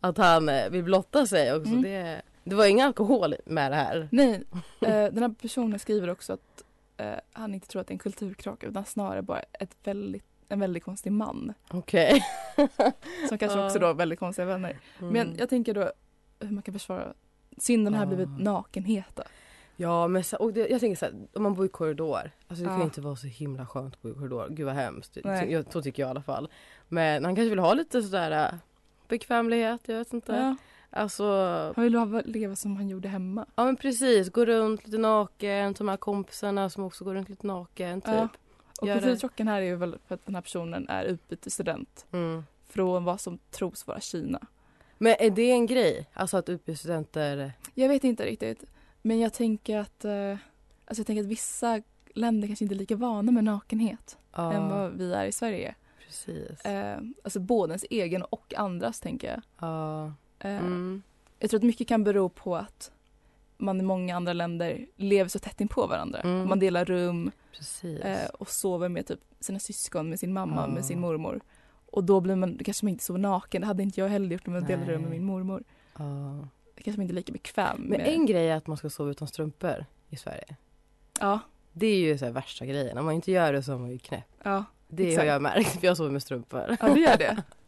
att 0.00 0.16
han 0.18 0.48
eh, 0.48 0.70
vill 0.70 0.84
blotta 0.84 1.26
sig 1.26 1.54
också. 1.54 1.70
Mm. 1.70 1.82
Det, 1.82 2.22
det 2.44 2.54
var 2.54 2.66
ingen 2.66 2.86
alkohol 2.86 3.34
med 3.44 3.72
det 3.72 3.76
här. 3.76 4.08
Nej, 4.12 4.34
eh, 4.80 4.88
den 5.12 5.18
här 5.18 5.34
personen 5.40 5.78
skriver 5.78 6.10
också 6.10 6.32
att 6.32 6.64
eh, 6.96 7.14
han 7.32 7.54
inte 7.54 7.66
tror 7.66 7.80
att 7.80 7.86
det 7.86 7.92
är 7.92 7.94
en 7.94 7.98
kulturkrock 7.98 8.64
utan 8.64 8.84
snarare 8.84 9.22
bara 9.22 9.40
ett 9.52 9.76
väldigt, 9.84 10.24
en 10.48 10.60
väldigt 10.60 10.84
konstig 10.84 11.12
man. 11.12 11.54
Okej. 11.70 12.24
Som 13.28 13.38
kanske 13.38 13.60
också 13.66 13.78
då 13.78 13.86
har 13.86 13.94
väldigt 13.94 14.18
konstiga 14.18 14.46
vänner. 14.46 14.78
Mm. 15.00 15.12
Men 15.12 15.36
jag 15.38 15.48
tänker 15.48 15.74
då 15.74 15.92
hur 16.40 16.50
man 16.50 16.62
kan 16.62 16.72
försvara 16.72 17.12
synden 17.58 17.94
har 17.94 18.02
Ja. 18.02 18.06
blivit 18.06 18.38
nakenhet. 18.40 19.06
då. 19.14 19.22
Ja 19.76 20.08
men 20.08 20.24
så, 20.24 20.36
och 20.36 20.52
det, 20.52 20.68
jag 20.68 20.80
tänker 20.80 20.96
så 20.96 21.04
här, 21.04 21.14
om 21.32 21.42
man 21.42 21.54
bor 21.54 21.66
i 21.66 21.68
korridor. 21.68 22.30
Alltså 22.48 22.62
det 22.64 22.68
kan 22.68 22.72
Ja. 22.72 22.78
ju 22.78 22.84
inte 22.84 23.00
vara 23.00 23.16
så 23.16 23.26
himla 23.26 23.66
skönt 23.66 23.94
att 23.94 24.02
bo 24.02 24.10
i 24.10 24.14
korridor. 24.14 24.48
Gud 24.50 24.66
vad 24.66 24.74
hemskt. 24.74 25.18
Nej. 25.24 25.52
Jag, 25.52 25.72
så 25.72 25.82
tycker 25.82 26.02
jag 26.02 26.08
i 26.08 26.10
alla 26.10 26.22
fall. 26.22 26.48
Men 26.88 27.24
han 27.24 27.36
kanske 27.36 27.50
vill 27.50 27.58
ha 27.58 27.74
lite 27.74 28.02
sådär 28.02 28.46
äh, 28.52 28.58
bekvämlighet, 29.08 29.80
jag 29.88 29.98
vet 29.98 30.12
inte. 30.12 30.32
Ja. 30.32 30.56
Alltså, 30.92 31.24
Han 31.76 31.84
vill 31.84 31.94
ha- 31.94 32.22
leva 32.24 32.56
som 32.56 32.76
han 32.76 32.88
gjorde 32.88 33.08
hemma. 33.08 33.46
ja 33.54 33.64
men 33.64 33.76
precis. 33.76 34.30
Gå 34.30 34.44
runt 34.44 34.86
lite 34.86 34.98
naken, 34.98 35.74
ta 35.74 35.84
med 35.84 36.00
kompisarna 36.00 36.70
som 36.70 36.84
också 36.84 37.04
går 37.04 37.14
runt 37.14 37.28
lite 37.28 37.46
naken 37.46 38.00
typ. 38.00 38.14
Ja. 38.14 38.28
Och 38.80 38.88
kulturkrocken 38.88 39.48
här 39.48 39.60
är 39.60 39.66
ju 39.66 39.76
väl 39.76 39.96
för 40.06 40.14
att 40.14 40.26
den 40.26 40.34
här 40.34 40.42
personen 40.42 40.88
är 40.88 41.04
utbytesstudent 41.04 42.06
Mm. 42.12 42.44
från 42.68 43.04
vad 43.04 43.20
som 43.20 43.38
tros 43.50 43.86
vara 43.86 44.00
Kina. 44.00 44.40
Men 45.02 45.16
är 45.18 45.30
det 45.30 45.50
en 45.50 45.66
grej? 45.66 46.06
Alltså 46.12 46.36
att 46.36 46.48
utbytesstudenter... 46.48 47.52
Jag 47.74 47.88
vet 47.88 48.04
inte 48.04 48.24
riktigt. 48.26 48.64
Men 49.02 49.20
jag 49.20 49.32
tänker 49.32 49.78
att, 49.78 50.04
eh, 50.04 50.30
alltså 50.84 51.00
jag 51.00 51.06
tänker 51.06 51.20
att 51.22 51.26
vissa 51.28 51.82
länder 52.14 52.48
kanske 52.48 52.64
inte 52.64 52.74
är 52.74 52.76
lika 52.78 52.96
vana 52.96 53.32
med 53.32 53.44
nakenhet 53.44 54.18
Ja, 54.32 54.52
än 54.52 54.68
vad 54.68 54.92
vi 54.92 55.12
är 55.12 55.24
i 55.26 55.32
Sverige. 55.32 55.74
precis. 56.06 56.60
Eh, 56.64 56.98
alltså 57.24 57.40
både 57.40 57.72
ens 57.72 57.84
egen 57.90 58.22
och 58.22 58.54
andras 58.56 59.00
tänker 59.00 59.28
jag. 59.28 59.42
Ja. 59.58 60.04
Eh, 60.38 60.56
Mm. 60.56 61.02
Jag 61.38 61.50
tror 61.50 61.58
att 61.60 61.64
mycket 61.64 61.88
kan 61.88 62.04
bero 62.04 62.28
på 62.28 62.56
att 62.56 62.92
man 63.56 63.80
i 63.80 63.82
många 63.82 64.16
andra 64.16 64.32
länder 64.32 64.86
lever 64.96 65.28
så 65.28 65.38
tätt 65.38 65.60
in 65.60 65.68
på 65.68 65.86
varandra. 65.86 66.20
Mm. 66.20 66.48
Man 66.48 66.58
delar 66.58 66.84
rum 66.84 67.30
eh, 68.02 68.26
och 68.38 68.50
sover 68.50 68.88
med 68.88 69.06
typ 69.06 69.20
sina 69.40 69.58
syskon, 69.58 70.08
med 70.10 70.20
sin 70.20 70.32
mamma, 70.32 70.64
Ja. 70.68 70.74
med 70.74 70.84
sin 70.84 71.00
mormor. 71.00 71.40
Och 71.92 72.04
då 72.04 72.20
blir 72.20 72.36
man, 72.36 72.58
kanske 72.64 72.84
man 72.84 72.88
inte 72.90 73.04
sover 73.04 73.20
naken. 73.20 73.60
Det 73.60 73.66
hade 73.66 73.82
inte 73.82 74.00
jag 74.00 74.08
heller 74.08 74.28
gjort 74.32 74.48
om 74.48 74.54
jag 74.54 74.66
delade 74.66 74.92
rum 74.92 75.02
med 75.02 75.10
min 75.10 75.24
mormor. 75.24 75.62
ja. 75.98 76.48
Kanske 76.84 76.98
man 76.98 77.02
inte 77.02 77.12
är 77.12 77.16
lika 77.16 77.32
bekväm 77.32 77.76
Men 77.80 77.88
med. 78.00 78.08
en 78.08 78.26
grej 78.26 78.48
är 78.50 78.56
att 78.56 78.66
man 78.66 78.76
ska 78.76 78.90
sova 78.90 79.10
utan 79.10 79.28
strumpor 79.28 79.84
i 80.08 80.16
Sverige. 80.16 80.56
Ja, 81.20 81.38
Det 81.72 81.86
är 81.86 81.96
ju 81.96 82.18
så 82.18 82.24
här 82.24 82.32
värsta 82.32 82.66
grejen. 82.66 82.98
Om 82.98 83.04
man 83.04 83.14
inte 83.14 83.32
gör 83.32 83.52
det 83.52 83.62
så 83.62 83.72
är 83.72 83.78
man 83.78 83.90
ju 83.90 83.98
knäpp. 83.98 84.24
ja, 84.42 84.64
Det 84.88 85.08
Exakt. 85.08 85.18
har 85.20 85.32
jag 85.32 85.42
märkt 85.42 85.80
för 85.80 85.86
jag 85.86 85.96
sover 85.96 86.10
med 86.10 86.22
strumpor. 86.22 86.76
ja, 86.80 86.94
du 86.94 87.00
gör 87.00 87.16
det. 87.16 87.42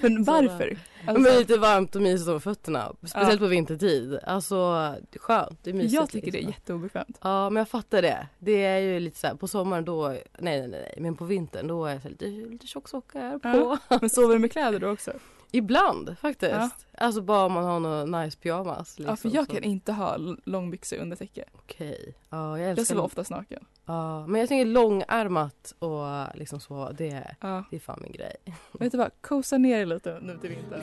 Men 0.00 0.24
varför? 0.24 0.78
Men 1.06 1.22
det 1.22 1.30
är 1.30 1.38
lite 1.38 1.58
varmt 1.58 1.96
och 1.96 2.02
mysigt 2.02 2.28
med 2.28 2.42
fötterna. 2.42 2.92
Speciellt 3.02 3.32
Ja. 3.32 3.38
på 3.38 3.46
vintertid. 3.46 4.18
Alltså 4.26 4.94
skönt. 5.16 5.58
Det 5.64 5.70
är 5.70 5.74
mysigt. 5.74 5.92
jag 5.94 6.10
tycker 6.10 6.32
det 6.32 6.38
är 6.38 6.46
liksom. 6.46 6.52
jätteobekvämt. 6.52 7.18
Ja 7.22 7.50
men 7.50 7.60
jag 7.60 7.68
fattar 7.68 8.02
det. 8.02 8.26
Det 8.38 8.64
är 8.64 8.78
ju 8.78 9.00
lite 9.00 9.18
så 9.18 9.26
här 9.26 9.34
på 9.34 9.48
sommaren 9.48 9.84
då, 9.84 10.08
nej 10.38 10.68
nej 10.68 10.68
nej, 10.68 10.94
men 10.98 11.16
på 11.16 11.24
vintern 11.24 11.66
då 11.66 11.84
är 11.84 11.92
jag 11.92 12.02
så 12.02 12.08
lite, 12.08 12.26
lite 12.26 12.66
tjocksockar 12.66 13.38
på. 13.38 13.78
Ja. 13.88 13.98
Men 14.00 14.10
sover 14.10 14.34
du 14.34 14.38
med 14.40 14.52
kläder 14.52 14.78
då 14.78 14.90
också? 14.90 15.12
Ibland 15.50 16.16
faktiskt. 16.18 16.52
Ja. 16.52 16.70
Alltså 16.94 17.22
bara 17.22 17.44
om 17.46 17.52
man 17.52 17.64
har 17.64 17.80
någon 17.80 18.10
nice 18.22 18.38
pyjamas. 18.38 18.98
Liksom, 18.98 19.12
ja, 19.12 19.16
för 19.16 19.28
jag 19.28 19.46
så. 19.46 19.52
kan 19.52 19.62
inte 19.62 19.92
ha 19.92 20.16
långbyxor 20.44 20.96
under 20.98 21.16
täcke. 21.16 21.44
Okej. 21.52 22.14
Ja, 22.30 22.58
jag 22.58 22.60
Jag 22.60 22.70
älskar 22.70 22.84
sover 22.94 23.04
oftast 23.04 23.30
naken. 23.30 23.64
Ja, 23.84 24.26
men 24.26 24.40
jag 24.40 24.48
tänker 24.48 24.64
långärmat 24.66 25.74
och 25.78 26.36
liksom 26.36 26.60
så, 26.60 26.90
det, 26.98 27.34
Ja. 27.40 27.64
det 27.70 27.76
är 27.76 27.80
fan 27.80 27.98
min 28.02 28.12
grej. 28.12 28.36
Vet 28.72 28.92
du 28.92 28.98
vad, 28.98 29.10
kosa 29.20 29.58
ner 29.58 29.76
dig 29.76 29.86
lite 29.86 30.18
nu 30.22 30.38
till 30.38 30.50
vintern. 30.50 30.82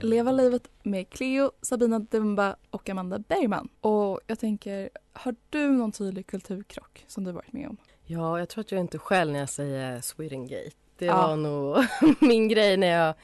Leva 0.00 0.32
livet 0.32 0.68
med 0.82 1.10
Cleo, 1.10 1.50
Sabina 1.62 1.98
Dumba 1.98 2.56
och 2.70 2.88
Amanda 2.88 3.18
Bergman. 3.18 3.68
Och 3.80 4.20
jag 4.26 4.38
tänker, 4.38 4.90
har 5.12 5.34
du 5.50 5.68
någon 5.68 5.92
tydlig 5.92 6.26
kulturkrock 6.26 7.04
som 7.06 7.24
du 7.24 7.32
varit 7.32 7.52
med 7.52 7.68
om? 7.68 7.76
Ja, 8.04 8.38
jag 8.38 8.48
tror 8.48 8.60
att 8.60 8.70
jag 8.72 8.76
är 8.76 8.82
inte 8.82 8.98
själv 8.98 9.32
när 9.32 9.40
jag 9.40 9.48
säger 9.48 10.00
Swedengate. 10.00 10.70
Det 11.00 11.06
Ja. 11.06 11.26
var 11.26 11.36
nog 11.36 11.76
min 12.20 12.48
grej 12.48 12.76
när 12.76 12.86
jag 12.86 13.14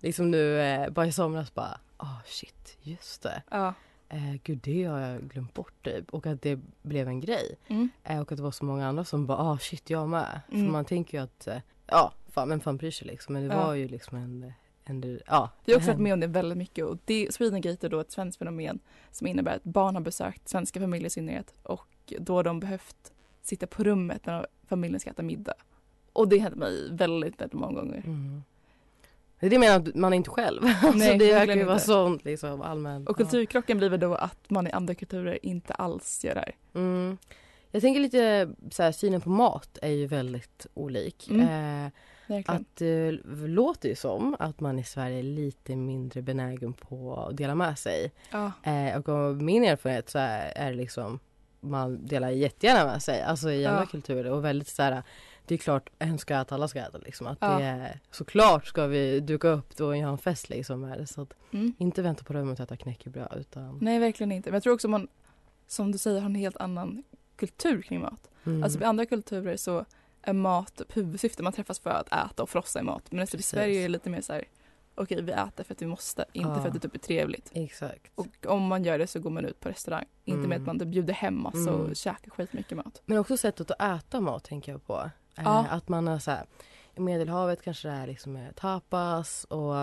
liksom 0.00 0.30
nu 0.30 0.60
eh, 0.60 0.90
bara 0.90 1.06
i 1.06 1.12
somras 1.12 1.54
bara, 1.54 1.80
ah 1.96 2.16
shit, 2.26 2.78
just 2.82 3.22
det. 3.22 3.42
Ja. 3.50 3.74
Eh, 4.08 4.34
gud, 4.44 4.58
det 4.62 4.84
har 4.84 4.98
jag 5.00 5.22
glömt 5.22 5.54
bort 5.54 5.84
typ. 5.84 6.10
Och 6.14 6.26
att 6.26 6.42
det 6.42 6.58
blev 6.82 7.08
en 7.08 7.20
grej. 7.20 7.56
Mm. 7.68 7.88
Eh, 8.04 8.20
och 8.20 8.32
att 8.32 8.38
det 8.38 8.42
var 8.44 8.50
så 8.50 8.64
många 8.64 8.88
andra 8.88 9.04
som 9.04 9.26
bara, 9.26 9.38
ah 9.38 9.58
shit, 9.58 9.90
jag 9.90 10.08
med. 10.08 10.40
Mm. 10.52 10.64
För 10.66 10.72
man 10.72 10.84
tänker 10.84 11.18
ju 11.18 11.24
att, 11.24 11.46
eh, 11.46 11.58
ja, 11.86 12.12
fan, 12.32 12.48
vem 12.48 12.60
fan 12.60 12.76
bryr 12.76 12.90
sig 12.90 13.06
liksom. 13.06 13.32
Men 13.32 13.48
det 13.48 13.54
Ja. 13.54 13.66
var 13.66 13.74
ju 13.74 13.88
liksom 13.88 14.18
en, 14.18 14.52
en 14.84 15.20
ja. 15.26 15.50
Vi 15.64 15.72
har 15.72 15.78
också 15.78 15.90
varit 15.90 16.00
med 16.00 16.12
om 16.12 16.20
det 16.20 16.26
väldigt 16.26 16.58
mycket 16.58 16.84
och 16.84 16.98
det, 17.04 17.34
Swedengate 17.34 17.86
är 17.86 17.90
då 17.90 18.00
ett 18.00 18.12
svenskt 18.12 18.38
fenomen 18.38 18.78
som 19.10 19.26
innebär 19.26 19.56
att 19.56 19.64
barn 19.64 19.94
har 19.94 20.02
besökt 20.02 20.48
svenska 20.48 20.80
familjer 20.80 21.06
i 21.06 21.10
synnerhet 21.10 21.54
och 21.62 22.12
då 22.18 22.34
har 22.34 22.44
de 22.44 22.60
behövt 22.60 23.12
sitta 23.42 23.66
på 23.66 23.84
rummet 23.84 24.26
när 24.26 24.46
familjen 24.68 25.00
ska 25.00 25.10
äta 25.10 25.22
middag. 25.22 25.54
Och 26.18 26.28
det 26.28 26.38
hände 26.38 26.56
mig 26.58 26.88
väldigt, 26.92 27.40
väldigt 27.40 27.52
många 27.60 27.80
gånger. 27.80 28.02
Mm. 28.06 28.42
Det 29.40 29.46
är 29.46 29.50
det 29.50 29.54
jag 29.54 29.60
menar, 29.60 29.76
att 29.76 29.94
man 29.94 30.12
är 30.12 30.16
inte 30.16 30.30
själv. 30.30 30.62
alltså 30.64 30.98
Nej, 30.98 31.18
det 31.18 31.32
verkar 31.32 31.56
ju 31.56 31.64
vara 31.64 31.78
sånt 31.78 32.24
liksom 32.24 32.62
allmänt. 32.62 33.08
Och 33.08 33.16
kulturkrocken 33.16 33.78
blir 33.78 33.88
väl 33.88 34.00
då 34.00 34.14
att 34.14 34.50
man 34.50 34.66
i 34.66 34.70
andra 34.70 34.94
kulturer 34.94 35.38
inte 35.42 35.72
alls 35.74 36.24
gör 36.24 36.34
det 36.34 36.40
här. 36.40 36.54
Mm. 36.74 37.18
Jag 37.70 37.82
tänker 37.82 38.00
lite 38.00 38.50
så 38.70 38.82
här, 38.82 38.92
synen 38.92 39.20
på 39.20 39.30
mat 39.30 39.78
är 39.82 39.90
ju 39.90 40.06
väldigt 40.06 40.66
olik. 40.74 41.28
Mm. 41.30 41.40
Eh, 41.86 41.90
Verkligen. 42.26 42.60
att 42.60 42.76
det 42.76 43.10
låter 43.46 43.88
ju 43.88 43.94
som 43.94 44.36
att 44.38 44.60
man 44.60 44.78
i 44.78 44.84
Sverige 44.84 45.18
är 45.18 45.22
lite 45.22 45.76
mindre 45.76 46.22
benägen 46.22 46.72
på 46.72 47.16
att 47.16 47.36
dela 47.36 47.54
med 47.54 47.78
sig. 47.78 48.12
Ja. 48.30 48.52
Eh, 48.62 48.98
och 48.98 49.08
av 49.08 49.42
min 49.42 49.64
erfarenhet 49.64 50.10
så 50.10 50.18
är, 50.18 50.52
är 50.56 50.70
det 50.70 50.76
liksom 50.76 51.18
man 51.60 52.06
delar 52.06 52.30
jättegärna 52.30 52.84
med 52.84 53.02
sig, 53.02 53.22
alltså 53.22 53.50
i 53.50 53.66
andra 53.66 53.80
Ja. 53.82 53.86
kulturer 53.86 54.30
och 54.30 54.44
väldigt 54.44 54.68
så 54.68 54.82
här 54.82 55.02
det 55.48 55.54
är 55.54 55.58
klart, 55.58 55.90
en 55.98 56.18
ska 56.18 56.34
äta, 56.40 56.54
alla 56.54 56.68
ska 56.68 56.78
äta 56.80 56.98
liksom. 56.98 57.26
Att 57.26 57.38
Ja. 57.40 57.58
det 57.58 57.64
är, 57.64 58.00
såklart 58.10 58.66
ska 58.66 58.86
vi 58.86 59.20
duka 59.20 59.48
upp 59.48 59.76
då 59.76 59.86
och 59.86 59.96
göra 59.96 60.10
en 60.10 60.18
fest 60.18 60.48
liksom. 60.48 60.82
Det. 60.82 61.06
Så 61.06 61.20
att 61.22 61.32
Mm. 61.52 61.74
inte 61.78 62.02
vänta 62.02 62.24
på 62.24 62.32
rummet 62.32 62.58
och 62.60 62.64
äta 62.64 62.76
knäckebröd 62.76 63.34
utan... 63.36 63.78
Nej, 63.82 63.98
verkligen 63.98 64.32
inte. 64.32 64.50
Men 64.50 64.54
jag 64.54 64.62
tror 64.62 64.74
också 64.74 64.88
man, 64.88 65.08
som 65.66 65.92
du 65.92 65.98
säger, 65.98 66.20
har 66.20 66.26
en 66.26 66.34
helt 66.34 66.56
annan 66.56 67.02
kultur 67.36 67.82
kring 67.82 68.00
mat. 68.00 68.30
Mm. 68.46 68.62
Alltså 68.64 68.80
i 68.80 68.84
andra 68.84 69.06
kulturer 69.06 69.56
så 69.56 69.84
är 70.22 70.32
mat 70.32 70.76
typ 70.76 70.96
huvudsyfte. 70.96 71.42
Man 71.42 71.52
träffas 71.52 71.78
för 71.78 71.90
att 71.90 72.12
äta 72.12 72.42
och 72.42 72.50
frossa 72.50 72.80
i 72.80 72.82
mat. 72.82 73.12
Men 73.12 73.24
i. 73.24 73.42
Sverige 73.42 73.78
är 73.78 73.82
det 73.82 73.88
lite 73.88 74.10
mer 74.10 74.20
så 74.20 74.32
här, 74.32 74.44
okej 74.94 75.22
vi 75.22 75.32
äter 75.32 75.64
för 75.64 75.74
att 75.74 75.82
vi 75.82 75.86
måste, 75.86 76.24
inte 76.32 76.48
Ja. 76.48 76.60
för 76.60 76.68
att 76.68 76.74
det 76.74 76.80
typ 76.80 76.94
är 76.94 76.98
trevligt. 76.98 77.50
Exakt. 77.54 78.12
Och 78.14 78.46
om 78.46 78.62
man 78.62 78.84
gör 78.84 78.98
det 78.98 79.06
så 79.06 79.20
går 79.20 79.30
man 79.30 79.44
ut 79.44 79.60
på 79.60 79.68
restaurang. 79.68 80.04
Inte 80.24 80.38
med 80.38 80.46
Mm. 80.56 80.60
att 80.62 80.66
man 80.66 80.78
typ 80.78 80.88
bjuder 80.88 81.14
hem 81.14 81.42
massa 81.42 81.58
Mm. 81.58 81.74
och 81.74 81.96
käkar 81.96 82.30
skitmycket 82.30 82.76
mat. 82.76 83.02
Men 83.06 83.18
också 83.18 83.36
sättet 83.36 83.70
att 83.70 83.82
äta 83.82 84.20
mat 84.20 84.44
tänker 84.44 84.72
jag 84.72 84.86
på. 84.86 85.10
Eh, 85.38 85.42
Ja. 85.44 85.66
Att 85.70 85.88
man 85.88 86.06
har 86.06 86.18
så 86.18 86.30
här, 86.30 86.44
i 86.94 87.00
Medelhavet 87.00 87.62
kanske 87.62 87.88
det 87.88 87.94
är 87.94 88.06
liksom 88.06 88.36
eh, 88.36 88.42
tapas 88.54 89.44
och 89.44 89.76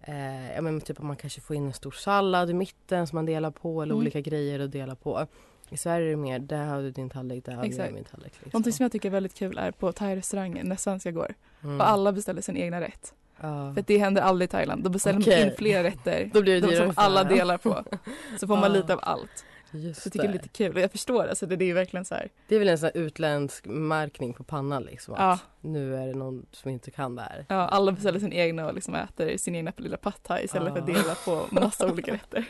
eh, 0.00 0.54
ja, 0.54 0.60
men 0.60 0.80
typ 0.80 0.98
att 0.98 1.04
man 1.06 1.16
kanske 1.16 1.40
får 1.40 1.56
in 1.56 1.66
en 1.66 1.72
stor 1.72 1.90
sallad 1.90 2.50
i 2.50 2.54
mitten 2.54 3.06
som 3.06 3.16
man 3.16 3.26
delar 3.26 3.50
på 3.50 3.82
eller 3.82 3.92
Mm. 3.94 4.00
olika 4.02 4.20
grejer 4.20 4.60
att 4.60 4.72
dela 4.72 4.94
på. 4.94 5.26
I 5.70 5.76
Sverige 5.76 6.06
är 6.06 6.10
det 6.10 6.16
mer, 6.16 6.38
där 6.38 6.64
har 6.64 6.82
du 6.82 6.90
din 6.90 7.10
tallrik, 7.10 7.44
där 7.44 7.52
har 7.52 7.64
Exakt. 7.64 7.84
jag 7.86 7.94
min 7.94 8.04
tallrik. 8.04 8.32
Liksom. 8.32 8.50
Någonting 8.52 8.72
som 8.72 8.84
jag 8.84 8.92
tycker 8.92 9.08
är 9.08 9.12
väldigt 9.12 9.34
kul 9.34 9.58
är 9.58 9.70
på 9.70 9.92
thai-restaurangen 9.92 10.66
när 10.68 10.76
svenskar 10.76 11.10
går 11.10 11.34
Mm. 11.64 11.80
och 11.80 11.88
alla 11.88 12.12
beställer 12.12 12.42
sin 12.42 12.56
egna 12.56 12.80
rätt. 12.80 13.14
Ja. 13.40 13.74
För 13.74 13.84
det 13.86 13.98
händer 13.98 14.22
aldrig 14.22 14.48
i 14.48 14.50
Thailand. 14.50 14.84
Då 14.84 14.90
beställer 14.90 15.20
Okej. 15.20 15.40
man 15.40 15.48
in 15.50 15.54
flera 15.56 15.82
rätter 15.84 16.30
Då 16.34 16.42
blir 16.42 16.60
det 16.60 16.66
de 16.70 16.76
som 16.76 16.92
alla 16.96 17.24
delar 17.24 17.58
på. 17.58 17.84
Så 18.40 18.46
får 18.46 18.54
man 18.56 18.62
Ja. 18.62 18.68
lite 18.80 18.92
av 18.94 19.00
allt. 19.02 19.44
Just 19.72 20.02
Så 20.02 20.06
jag 20.06 20.12
tycker 20.12 20.26
det 20.28 20.30
är 20.30 20.32
lite 20.32 20.48
kul 20.48 20.74
och 20.76 20.80
jag 20.80 20.90
förstår 20.90 21.26
alltså 21.26 21.46
det, 21.46 21.56
det 21.56 21.64
är 21.64 21.66
ju 21.66 21.72
verkligen 21.72 22.04
så 22.04 22.14
här. 22.14 22.28
Det 22.48 22.54
är 22.54 22.58
väl 22.58 22.68
en 22.68 22.78
sån 22.78 22.90
här 22.94 23.00
utländsk 23.02 23.66
märkning 23.66 24.34
på 24.34 24.44
pannan 24.44 24.82
liksom. 24.82 25.14
Att 25.14 25.20
Ja, 25.20 25.38
Nu 25.60 25.96
är 25.96 26.06
det 26.06 26.14
någon 26.14 26.46
som 26.50 26.70
inte 26.70 26.90
kan 26.90 27.14
det 27.16 27.22
här. 27.22 27.46
ja, 27.48 27.54
alla 27.68 27.92
beställer 27.92 28.18
sin 28.20 28.32
egna 28.32 28.66
och 28.66 28.74
liksom 28.74 28.94
äter 28.94 29.36
sin 29.36 29.54
egna 29.54 29.72
lilla 29.76 29.96
pad 29.96 30.22
thai 30.22 30.44
istället 30.44 30.72
för 30.72 30.80
att 30.82 30.88
Ja. 30.88 30.94
dela 30.94 31.14
på 31.14 31.46
massa 31.60 31.92
olika 31.92 32.12
rätter. 32.14 32.46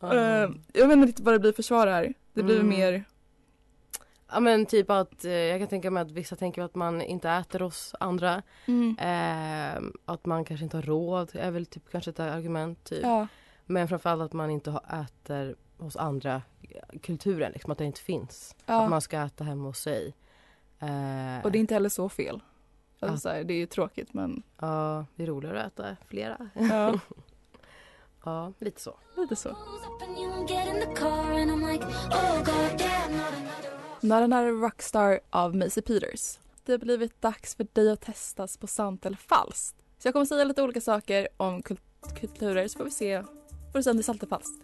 Ja. 0.00 0.14
Eh, 0.14 0.50
jag 0.72 0.88
vet 0.88 0.92
inte 0.96 1.06
riktigt 1.06 1.24
vad 1.24 1.34
det 1.34 1.38
blir 1.38 1.52
för 1.52 1.62
svar 1.62 1.86
här. 1.86 2.14
Det 2.34 2.42
blir 2.42 2.56
Mm. 2.60 2.68
mer, 2.68 3.04
Ja 4.32 4.40
men 4.40 4.66
typ 4.66 4.90
att 4.90 5.24
eh, 5.24 5.30
jag 5.32 5.60
kan 5.60 5.68
tänka 5.68 5.90
mig 5.90 6.00
att 6.00 6.10
vissa 6.10 6.36
tänker 6.36 6.62
att 6.62 6.74
man 6.74 7.02
inte 7.02 7.30
äter 7.30 7.60
hos 7.60 7.94
andra. 8.00 8.42
Eh, 8.98 9.82
att 10.04 10.26
man 10.26 10.44
kanske 10.44 10.64
inte 10.64 10.76
har 10.76 10.82
råd 10.82 11.30
är 11.34 11.50
väl 11.50 11.66
typ 11.66 11.82
kanske 11.92 12.10
ett 12.10 12.20
argument. 12.20 12.84
Typ. 12.84 13.02
ja, 13.02 13.26
Men 13.66 13.88
framförallt 13.88 14.22
att 14.22 14.32
man 14.32 14.50
inte 14.50 14.70
har, 14.70 15.04
äter 15.04 15.54
hos 15.80 15.96
andra 15.96 16.42
kulturen, 17.02 17.52
liksom, 17.52 17.70
att 17.72 17.78
det 17.78 17.84
inte 17.84 18.00
finns. 18.00 18.54
ja. 18.66 18.82
Att 18.84 18.90
man 18.90 19.00
ska 19.00 19.20
äta 19.20 19.44
hemma 19.44 19.64
hos 19.68 19.78
sig. 19.80 20.14
Eh, 20.78 21.44
och 21.44 21.52
det 21.52 21.58
är 21.58 21.60
inte 21.60 21.74
heller 21.74 21.88
så 21.88 22.08
fel. 22.08 22.40
Alltså, 23.00 23.14
Ja. 23.14 23.16
så 23.20 23.28
här, 23.28 23.44
det 23.44 23.54
är 23.54 23.58
ju 23.58 23.66
tråkigt 23.66 24.14
men 24.14 24.42
Ja, 24.60 25.06
det 25.16 25.22
är 25.22 25.26
roligare 25.26 25.62
att 25.62 25.72
äta 25.80 25.96
flera. 26.08 26.48
ja, 26.54 26.98
ja, 28.24 28.52
lite 28.58 28.80
så. 28.80 28.94
lite 29.16 29.36
så. 29.36 29.50
oh 29.50 29.56
not 34.02 34.22
another 34.22 34.52
Rockstar 34.62 35.20
av 35.30 35.56
Macy 35.56 35.82
Peters. 35.82 36.38
Det 36.64 36.72
har 36.72 36.78
blivit 36.78 37.22
dags 37.22 37.54
för 37.54 37.66
dig 37.72 37.90
att 37.92 38.00
testas 38.00 38.56
på 38.56 38.66
sant 38.66 39.06
eller 39.06 39.16
falskt. 39.16 39.76
Så 39.98 40.08
jag 40.08 40.12
kommer 40.14 40.26
säga 40.26 40.44
lite 40.44 40.62
olika 40.62 40.80
saker 40.80 41.28
om 41.36 41.62
kult- 41.62 42.14
kulturer 42.20 42.68
så 42.68 42.76
får 42.78 42.84
vi 42.84 42.90
se, 42.90 43.22
får 43.72 43.78
vi 43.78 43.82
se 43.82 43.90
om 43.90 43.96
det 43.96 44.00
är 44.00 44.04
sant 44.04 44.22
eller 44.22 44.28
falskt. 44.30 44.62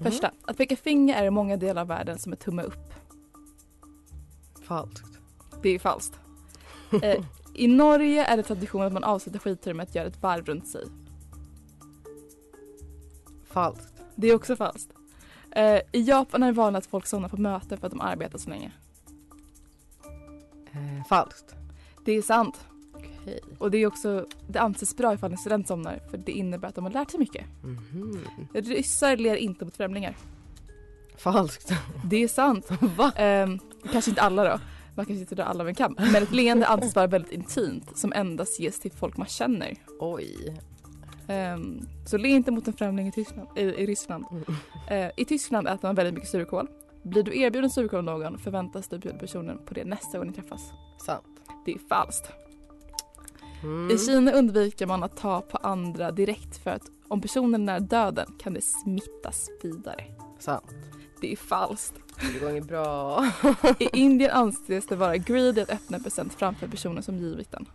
Mm. 0.00 0.12
Första, 0.12 0.30
att 0.46 0.56
peka 0.56 0.76
finger 0.76 1.22
är 1.22 1.26
i 1.26 1.30
många 1.30 1.56
delar 1.56 1.82
av 1.82 1.88
världen 1.88 2.18
som 2.18 2.32
är 2.32 2.36
tumme 2.36 2.62
upp. 2.62 2.94
Falskt. 4.62 5.18
Det 5.62 5.68
är 5.68 5.78
falskt. 5.78 6.20
Eh, 7.02 7.24
I 7.54 7.68
Norge 7.68 8.24
är 8.24 8.36
det 8.36 8.42
tradition 8.42 8.82
att 8.82 8.92
man 8.92 9.04
avslutar 9.04 9.38
skidturen 9.38 9.76
med 9.76 9.84
att 9.84 9.94
göra 9.94 10.06
ett 10.06 10.22
varv 10.22 10.44
runt 10.44 10.68
sig. 10.68 10.84
Falskt. 13.44 13.92
Det 14.14 14.26
är 14.26 14.34
också 14.34 14.56
falskt. 14.56 14.92
Eh, 15.50 15.80
I 15.92 16.02
Japan 16.02 16.42
är 16.42 16.46
det 16.46 16.52
vanligt 16.52 16.78
att 16.78 16.86
folk 16.86 17.06
somnar 17.06 17.28
på 17.28 17.36
möten 17.36 17.78
för 17.78 17.86
att 17.86 17.92
de 17.92 18.00
arbetar 18.00 18.38
så 18.38 18.50
länge. 18.50 18.72
Eh, 20.72 21.04
falskt. 21.08 21.54
Det 22.04 22.12
är 22.12 22.22
sant. 22.22 22.67
Okej. 23.28 23.56
Och 23.58 23.70
det 23.70 23.78
är 23.78 23.86
också, 23.86 24.26
det 24.48 24.58
anses 24.58 24.96
bra 24.96 25.14
ifall 25.14 25.32
en 25.32 25.38
student 25.38 25.68
somnar 25.68 26.00
för 26.10 26.18
det 26.18 26.32
innebär 26.32 26.68
att 26.68 26.74
de 26.74 26.84
har 26.84 26.92
lärt 26.92 27.10
sig 27.10 27.20
mycket. 27.20 27.44
Mhm. 27.62 28.24
Ryssar 28.54 29.16
ler 29.16 29.36
inte 29.36 29.64
mot 29.64 29.76
främlingar. 29.76 30.16
Falskt. 31.16 31.72
Det 32.04 32.22
är 32.22 32.28
sant. 32.28 32.68
Va? 32.96 33.12
Ehm, 33.16 33.58
kanske 33.92 34.10
inte 34.10 34.22
alla 34.22 34.44
då. 34.44 34.60
Man 34.94 35.06
kanske 35.06 35.20
inte 35.20 35.34
drar 35.34 35.44
alla 35.44 35.60
över 35.60 35.68
en 35.68 35.74
kam. 35.74 35.96
Men 35.98 36.22
ett 36.22 36.32
leende 36.32 36.66
anses 36.66 36.94
vara 36.94 37.06
väldigt 37.06 37.32
intimt 37.32 37.98
som 37.98 38.12
endast 38.12 38.60
ges 38.60 38.80
till 38.80 38.92
folk 38.92 39.16
man 39.16 39.26
känner. 39.26 39.74
Oj. 39.98 40.58
Ehm, 41.28 41.80
så 42.06 42.16
le 42.16 42.28
inte 42.28 42.50
mot 42.50 42.68
en 42.68 42.74
främling 42.74 43.08
i, 43.08 43.12
Tyskland, 43.12 43.48
i, 43.56 43.60
i 43.60 43.86
Ryssland. 43.86 44.24
Mm. 44.30 44.44
Eh, 44.88 45.12
I 45.16 45.24
Tyskland 45.24 45.68
äter 45.68 45.88
man 45.88 45.94
väldigt 45.94 46.14
mycket 46.14 46.30
surkål. 46.30 46.68
Blir 47.02 47.22
du 47.22 47.40
erbjuden 47.40 47.70
surkål 47.70 48.08
av 48.08 48.20
någon 48.20 48.38
förväntas 48.38 48.88
du 48.88 48.98
bjuda 48.98 49.18
personen 49.18 49.58
på 49.66 49.74
det 49.74 49.84
nästa 49.84 50.18
gång 50.18 50.26
ni 50.26 50.32
träffas. 50.32 50.72
Sant. 51.06 51.24
Det 51.64 51.72
är 51.72 51.78
falskt. 51.78 52.32
Mm. 53.62 53.90
I 53.90 53.98
Kina 53.98 54.32
undviker 54.32 54.86
man 54.86 55.02
att 55.02 55.16
ta 55.16 55.40
på 55.40 55.56
andra 55.56 56.10
direkt 56.10 56.56
för 56.56 56.70
att 56.70 56.82
om 57.08 57.20
personen 57.20 57.68
är 57.68 57.80
döden 57.80 58.34
kan 58.38 58.54
det 58.54 58.60
smittas 58.60 59.50
vidare. 59.62 60.04
Sant. 60.38 60.74
Det 61.20 61.32
är 61.32 61.36
falskt. 61.36 61.94
Det 62.32 62.38
går 62.38 62.50
inget 62.50 62.68
bra. 62.68 63.24
I 63.78 63.88
Indien 63.92 64.30
anses 64.30 64.86
det 64.86 64.96
vara 64.96 65.16
greedy 65.16 65.60
att 65.60 65.70
öppna 65.70 65.96
en 65.96 66.02
present 66.02 66.34
framför 66.34 66.68
personen 66.68 67.02
som 67.02 67.18
givit 67.18 67.50
den. 67.50 67.66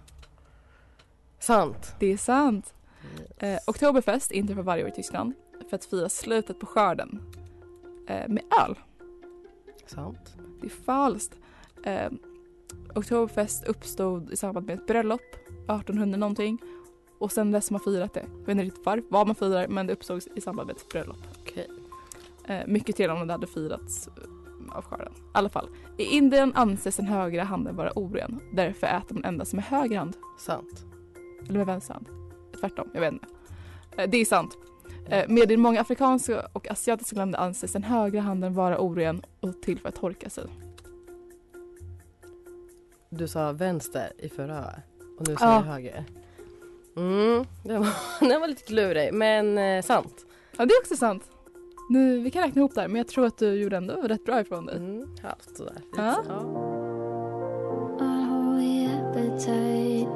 Sant. 1.40 1.96
Det 2.00 2.14
är 2.14 2.18
sant. 2.18 2.74
Eh, 3.38 3.60
Oktoberfest 3.68 4.32
inträffar 4.32 4.62
varje 4.62 4.84
år 4.84 4.90
i 4.90 4.92
Tyskland 4.92 5.34
för 5.70 5.76
att 5.76 5.86
fira 5.86 6.10
slutet 6.10 6.60
på 6.60 6.66
skörden 6.66 7.22
eh, 8.08 8.28
med 8.28 8.44
öl. 8.66 8.76
Sant. 9.86 10.36
Det 10.62 10.68
är 10.68 10.84
falskt. 10.86 11.40
Eh, 11.84 12.12
Oktoberfest 12.96 13.64
uppstod 13.64 14.32
i 14.32 14.38
samband 14.38 14.66
med 14.66 14.80
ett 14.80 14.88
bröllop 14.88 15.22
1800 15.68 16.18
någonting 16.18 16.58
och 17.20 17.32
sen 17.32 17.52
dess 17.52 17.70
har 17.70 17.74
man 17.74 17.80
firat 17.80 18.14
det. 18.14 18.20
Jag 18.20 18.46
vet 18.46 18.50
inte 18.50 18.64
riktigt 18.64 18.86
var, 18.86 19.04
vad 19.10 19.28
man 19.28 19.36
firar 19.36 19.68
men 19.68 19.88
det 19.88 19.94
uppstod 19.94 20.24
i 20.36 20.42
samband 20.42 20.68
med 20.68 20.76
ett 20.76 20.90
bröllop. 20.90 21.18
Okej. 21.42 21.68
Eh, 22.46 22.68
mycket 22.68 22.96
trevligare 22.96 23.22
om 23.22 23.28
det 23.28 23.34
hade 23.34 23.48
firats 23.48 24.08
eh, 24.08 24.78
av 24.78 24.84
skörden. 24.84 25.14
I 25.16 25.20
alla 25.32 25.50
fall. 25.50 25.70
I 25.98 26.04
Indien 26.04 26.52
anses 26.56 26.96
den 26.96 27.06
högra 27.06 27.44
handen 27.44 27.76
vara 27.76 27.92
oren. 27.96 28.40
Därför 28.54 28.88
äter 28.88 29.16
man 29.16 29.26
endast 29.26 29.54
med 29.54 29.64
höger 29.64 29.98
hand. 29.98 30.18
Sant. 30.38 30.86
Eller 31.44 31.58
med 31.58 31.66
vänster 31.66 31.94
hand. 31.94 32.08
Tvärtom, 32.60 32.90
jag 32.94 33.02
vet 33.02 33.14
inte. 33.14 33.28
Eh, 33.98 34.10
det 34.10 34.18
är 34.18 34.26
sant. 34.26 34.58
Eh, 35.10 35.30
med 35.30 35.52
i 35.52 35.58
många 35.58 35.82
afrikanska 35.82 36.48
och 36.54 36.72
asiatiska 36.72 37.16
länder 37.16 37.40
anses 37.40 37.74
den 37.74 37.84
högra 37.84 38.22
handen 38.22 38.54
vara 38.54 38.80
oren 38.80 39.22
och 39.40 39.62
till 39.62 39.80
för 39.80 39.90
att 39.90 39.96
torka 39.96 40.30
sig. 40.30 40.44
Du 43.18 43.28
sa 43.28 43.52
vänster 43.52 44.12
i 44.18 44.30
förra 44.30 44.66
och 45.20 45.28
nu 45.28 45.34
Ja. 45.34 45.38
säger 45.40 45.60
du 45.62 45.66
höger. 45.68 46.06
Mm, 46.98 47.46
den 47.64 47.80
var, 47.82 47.90
den 48.30 48.42
var 48.42 48.48
lite 48.48 48.64
klurig 48.64 49.14
men 49.14 49.58
eh, 49.58 49.82
sant. 49.84 50.26
Ja, 50.58 50.66
det 50.66 50.74
är 50.74 50.80
också 50.80 50.96
sant. 50.96 51.24
Nu, 51.90 52.20
vi 52.20 52.32
kan 52.32 52.44
räkna 52.44 52.60
ihop 52.60 52.76
där 52.76 52.88
men 52.88 52.96
jag 52.98 53.08
tror 53.08 53.26
att 53.26 53.38
du 53.38 53.54
gjorde 53.54 53.78
ändå 53.78 53.94
rätt 54.02 54.26
bra 54.26 54.42
ifrån 54.42 54.66
dig. 54.66 54.76
Mm, 54.78 55.16
halvt 55.24 55.58
sådär. 55.58 55.78
Ja. 55.98 56.24
unholy 58.00 58.88
appetite. 58.88 60.10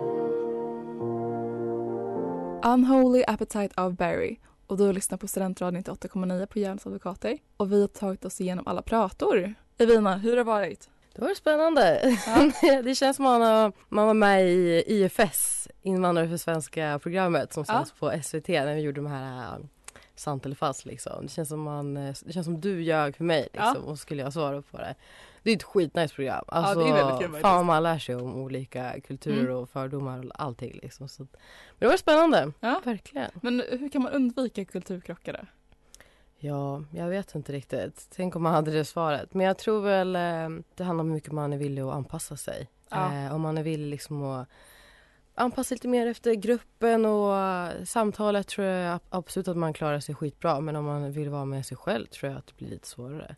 Unholy 2.64 3.24
Appetite 3.28 3.82
av 3.82 3.96
Barry. 3.96 4.38
Och 4.68 4.78
du 4.78 4.94
lyssnar 4.94 5.18
på 5.18 5.28
Studentradion 5.28 5.84
98,9 5.84 6.46
på 6.46 6.60
Järns 6.60 6.86
advokater. 6.86 7.38
Och 7.58 7.72
vi 7.72 7.82
har 7.82 7.88
tagit 7.88 8.26
oss 8.26 8.42
igenom 8.42 8.68
alla 8.68 8.82
prator. 8.82 9.54
Evina, 9.78 10.18
hur 10.18 10.30
har 10.30 10.38
det 10.38 10.44
varit? 10.44 10.90
Det 11.18 11.26
var 11.26 11.34
spännande. 11.34 12.02
det 12.84 12.96
känns 12.96 13.16
som 13.16 13.24
man, 13.24 13.42
har, 13.42 13.72
man 13.90 14.08
var 14.08 14.14
med 14.14 14.48
i 14.50 14.84
IFS, 14.88 15.68
Invandrare 15.82 16.30
för 16.30 16.38
svenska 16.38 17.00
programmet 17.04 17.54
som 17.54 17.66
Ja. 17.68 17.74
sänds 17.74 17.92
på 17.92 18.12
SVT 18.24 18.48
när 18.48 18.76
vi 18.76 18.82
gjorde 18.82 19.02
de 19.02 19.08
här 19.08 19.54
äh, 19.56 19.66
sant 20.16 20.46
eller 20.46 20.56
falskt 20.56 20.86
liksom. 20.86 21.14
Det 21.26 21.32
känns 21.32 21.50
som 21.50 21.62
man, 21.62 21.98
eh, 21.98 22.16
det 22.26 22.34
känns 22.34 22.46
som 22.46 22.62
du 22.62 22.82
ljög 22.84 23.16
för 23.16 23.24
mig 23.24 23.42
liksom 23.54 23.76
Ja. 23.86 23.92
och 23.92 24.00
skulle 24.00 24.22
jag 24.22 24.34
svara 24.34 24.62
på 24.62 24.78
det. 24.78 24.96
Det 25.44 25.52
är 25.52 25.56
ett 25.56 25.64
skitnice 25.64 26.16
program. 26.16 26.46
Alltså, 26.48 26.80
det 26.80 26.90
är 26.90 26.94
väldigt 26.94 27.32
kul. 27.32 27.42
Fan 27.42 27.66
man 27.66 27.84
lär 27.84 28.00
sig 28.00 28.16
om 28.16 28.36
olika 28.36 29.00
kulturer 29.08 29.40
Mm. 29.44 29.56
och 29.56 29.70
fördomar 29.70 30.26
och 30.26 30.32
allting 30.36 30.80
liksom. 30.84 31.08
Så, 31.10 31.22
men 31.24 31.30
det 31.80 31.88
var 31.88 31.98
spännande. 31.98 32.52
Ja. 32.60 32.82
Verkligen. 32.86 33.32
Men 33.42 33.64
hur 33.70 33.90
kan 33.90 34.02
man 34.04 34.12
undvika 34.12 34.66
kulturkrockar? 34.66 35.48
Ja, 36.40 36.84
jag 36.92 37.08
vet 37.08 37.36
inte 37.36 37.54
riktigt. 37.54 38.08
Tänk 38.16 38.36
om 38.36 38.44
man 38.44 38.54
hade 38.54 38.72
det 38.72 38.86
svaret. 38.86 39.34
Men 39.34 39.46
jag 39.46 39.58
tror 39.58 39.82
väl 39.82 40.16
eh, 40.16 40.60
det 40.76 40.84
handlar 40.84 41.02
om 41.02 41.08
hur 41.08 41.14
mycket 41.16 41.32
man 41.32 41.54
är 41.54 41.58
villig 41.58 41.82
att 41.82 41.94
anpassa 41.94 42.38
sig. 42.38 42.70
Ja. 42.90 43.14
Eh, 43.16 43.36
om 43.36 43.42
man 43.42 43.58
är 43.58 43.64
villig 43.64 43.88
liksom 43.90 44.24
att 44.24 44.48
anpassa 45.36 45.76
lite 45.76 45.88
mer 45.88 46.08
efter 46.08 46.34
gruppen 46.34 47.06
och 47.06 47.34
samtalet 47.88 48.48
tror 48.48 48.68
jag 48.68 48.94
ab- 48.96 49.02
absolut 49.10 49.48
att 49.48 49.58
man 49.58 49.74
klarar 49.74 50.00
sig 50.00 50.16
skitbra. 50.16 50.60
Men 50.60 50.76
om 50.76 50.86
man 50.86 51.12
vill 51.12 51.30
vara 51.30 51.46
med 51.46 51.66
sig 51.66 51.78
själv 51.78 52.06
tror 52.06 52.32
jag 52.32 52.40
att 52.40 52.48
det 52.48 52.58
blir 52.58 52.70
lite 52.70 52.88
svårare. 52.88 53.36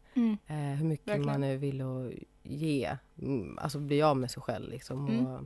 Eh, 0.47 0.55
hur 0.55 0.85
mycket 0.85 1.07
Verkligen. 1.07 1.25
man 1.31 1.43
är 1.43 1.57
villig 1.57 1.83
att 1.85 2.13
ge. 2.43 2.97
Mm, 3.21 3.59
alltså 3.61 3.79
bli 3.79 4.01
av 4.01 4.17
med 4.17 4.31
sig 4.31 4.43
själv 4.43 4.69
liksom. 4.69 5.07
Mm. 5.07 5.25
Och, 5.27 5.39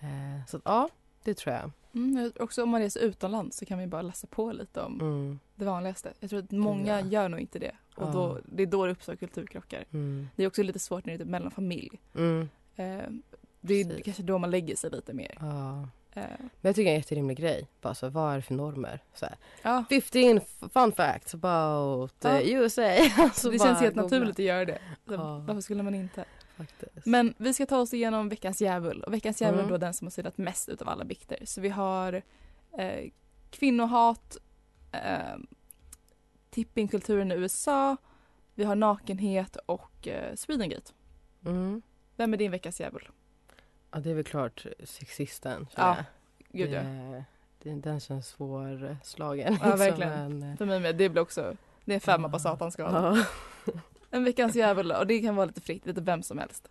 eh, 0.00 0.44
så 0.48 0.56
att, 0.56 0.62
ja, 0.64 0.88
det 1.24 1.34
tror 1.34 1.54
jag. 1.54 1.70
Mm, 1.94 2.32
också 2.40 2.62
om 2.62 2.68
man 2.68 2.80
reser 2.80 3.00
utomlands 3.00 3.56
så 3.56 3.64
kan 3.66 3.78
vi 3.78 3.86
bara 3.86 4.02
läsa 4.02 4.26
på 4.26 4.52
lite 4.52 4.80
om 4.80 5.00
Mm, 5.00 5.38
det 5.54 5.64
vanligaste. 5.64 6.12
Jag 6.20 6.30
tror 6.30 6.38
att 6.42 6.50
många 6.50 7.00
ja. 7.00 7.06
gör 7.06 7.28
nog 7.28 7.40
inte 7.40 7.58
det. 7.58 7.72
Och 7.96 8.08
Ja. 8.08 8.12
då, 8.12 8.38
det 8.44 8.62
är 8.62 8.66
då 8.66 8.86
det 8.86 8.92
uppstår 8.92 9.16
kulturkrockar. 9.16 9.84
mm, 9.92 10.28
Det 10.36 10.42
är 10.42 10.46
också 10.46 10.62
lite 10.62 10.78
svårt 10.78 11.04
när 11.06 11.12
det 11.12 11.16
är 11.16 11.18
typ 11.18 11.28
mellan 11.28 11.50
familj. 11.50 12.00
mm, 12.14 12.48
Eh, 12.76 13.02
det 13.60 13.74
är 13.74 13.84
Precis. 13.84 14.04
kanske 14.04 14.22
då 14.22 14.38
man 14.38 14.50
lägger 14.50 14.76
sig 14.76 14.90
lite 14.90 15.12
mer. 15.12 15.36
ja. 15.40 15.88
Eh, 16.12 16.22
Men 16.40 16.48
jag 16.60 16.74
tycker 16.74 16.84
det 16.84 16.90
är 16.90 16.94
en 16.94 17.00
jätterimlig 17.00 17.36
grej. 17.36 17.66
Bara 17.80 17.94
så, 17.94 18.08
vad 18.08 18.32
är 18.32 18.36
det 18.36 18.42
för 18.42 18.54
normer? 18.54 19.02
Så 19.14 19.26
här, 19.26 19.34
ja, 19.62 19.84
15 19.90 20.36
f- 20.38 20.70
fun 20.72 20.92
facts 20.92 21.34
about 21.34 22.14
Ja. 22.20 22.30
eh, 22.40 22.48
USA. 22.54 22.82
Alltså 23.18 23.50
det 23.50 23.58
känns 23.58 23.80
helt 23.80 23.94
googla. 23.94 24.02
naturligt 24.02 24.38
att 24.38 24.44
göra 24.44 24.64
det. 24.64 24.78
Så. 25.08 25.16
Varför 25.16 25.60
skulle 25.60 25.82
man 25.82 25.94
inte? 25.94 26.24
Faktiskt. 26.66 27.06
Men 27.06 27.34
vi 27.36 27.54
ska 27.54 27.66
ta 27.66 27.78
oss 27.78 27.94
igenom 27.94 28.28
veckans 28.28 28.60
djävul. 28.62 29.02
Och 29.02 29.12
veckans 29.14 29.40
djävul 29.40 29.58
Mm. 29.58 29.66
är 29.66 29.70
då 29.70 29.78
den 29.78 29.94
som 29.94 30.06
har 30.06 30.10
syndat 30.10 30.38
mest 30.38 30.68
utav 30.68 30.88
alla 30.88 31.04
bikter. 31.04 31.38
Så 31.44 31.60
vi 31.60 31.68
har 31.68 32.22
eh, 32.78 33.10
kvinnohat, 33.50 34.36
eh, 34.92 35.36
tippingkulturen 36.50 37.32
i 37.32 37.34
USA, 37.34 37.96
Vi 38.54 38.64
har 38.64 38.74
nakenhet 38.74 39.56
och 39.66 40.08
eh, 40.08 40.34
Swedengate. 40.34 40.92
Mm. 41.46 41.82
Vem 42.16 42.32
är 42.32 42.36
din 42.38 42.50
veckas 42.50 42.80
djävul? 42.80 43.08
Ja 43.90 43.98
det 44.00 44.10
är 44.10 44.14
väl 44.14 44.24
klart 44.24 44.66
sexisten. 44.84 45.66
Ja, 45.76 45.96
Gud 46.52 46.70
ja. 46.70 46.80
det, 46.82 47.24
det, 47.62 47.70
den 47.74 48.00
känns 48.00 48.28
svårslagen. 48.28 49.58
Ja, 49.62 49.76
verkligen. 49.76 50.38
Men, 50.38 50.50
eh, 50.50 50.56
För 50.56 50.64
mig 50.66 50.80
med. 50.80 50.96
Det 50.96 51.08
blir 51.08 51.22
också, 51.22 51.56
det 51.84 51.92
är 51.92 51.94
en 51.94 52.00
femma 52.00 52.28
på 52.28 52.38
satanskalan. 52.38 53.16
ja. 53.16 53.24
En 54.10 54.24
veckans 54.24 54.56
djävul 54.56 54.92
och 54.92 55.06
det 55.06 55.20
kan 55.20 55.36
vara 55.36 55.46
lite 55.46 55.60
fritt, 55.60 55.86
lite 55.86 56.00
vem 56.00 56.22
som 56.22 56.38
helst. 56.38 56.68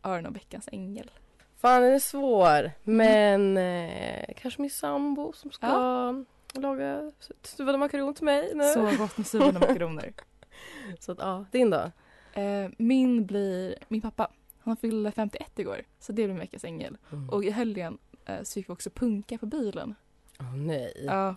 Aron 0.00 0.26
och 0.26 0.36
veckans 0.36 0.68
ängel. 0.72 1.10
Fan 1.56 1.82
den 1.82 1.92
är 1.92 1.98
svår. 1.98 2.72
Men 2.84 3.56
eh, 3.56 4.24
kanske 4.36 4.60
min 4.60 4.70
sambo 4.70 5.32
som 5.32 5.50
ska 5.50 6.14
laga 6.54 7.12
stuvade 7.42 7.78
makaroner 7.78 8.12
till 8.12 8.24
mig 8.24 8.52
nu. 8.54 8.64
Så 8.64 8.96
gott 8.98 9.18
med 9.18 9.26
stuvade 9.26 9.58
makaroner. 9.58 10.12
Så 11.00 11.12
att, 11.12 11.18
ja, 11.18 11.44
din 11.50 11.70
då? 11.70 11.90
Eh, 12.32 12.70
min 12.76 13.26
blir 13.26 13.74
min 13.88 14.00
pappa. 14.00 14.30
Han 14.60 14.76
fyllde 14.76 15.12
51 15.12 15.58
igår, 15.58 15.82
så 16.00 16.12
det 16.12 16.14
blir 16.14 16.28
min 16.28 16.38
veckans 16.38 16.64
ängel. 16.64 16.96
Mm. 17.12 17.28
Och 17.30 17.44
i 17.44 17.50
helgen 17.50 17.98
eh, 18.24 18.42
så 18.42 18.58
gick 18.58 18.68
vi 18.68 18.72
också 18.72 18.90
punka 18.90 19.38
på 19.38 19.46
bilen. 19.46 19.94
Åh 20.40 20.56
nej. 20.56 21.04
Ja. 21.06 21.36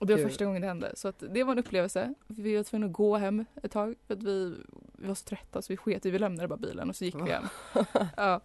Och 0.00 0.06
det 0.06 0.12
var 0.12 0.18
Kul. 0.18 0.28
första 0.28 0.44
gången 0.44 0.62
det 0.62 0.68
hände. 0.68 0.92
Så 0.96 1.08
att 1.08 1.22
det 1.30 1.44
var 1.44 1.52
en 1.52 1.58
upplevelse. 1.58 2.14
Vi 2.26 2.56
var 2.56 2.62
tvungna 2.62 2.86
att 2.86 2.92
gå 2.92 3.16
hem 3.16 3.44
ett 3.62 3.72
tag 3.72 3.94
för 4.06 4.14
att 4.14 4.22
vi, 4.22 4.54
vi 4.92 5.06
var 5.08 5.14
så 5.14 5.24
trötta 5.24 5.62
så 5.62 5.72
vi 5.72 5.76
sket 5.76 6.04
Vi 6.06 6.18
lämnade 6.18 6.48
bara 6.48 6.56
bilen 6.58 6.88
och 6.88 6.96
så 6.96 7.04
gick 7.04 7.14
vi 7.14 7.30
hem. 7.30 7.44
Ja. 8.16 8.40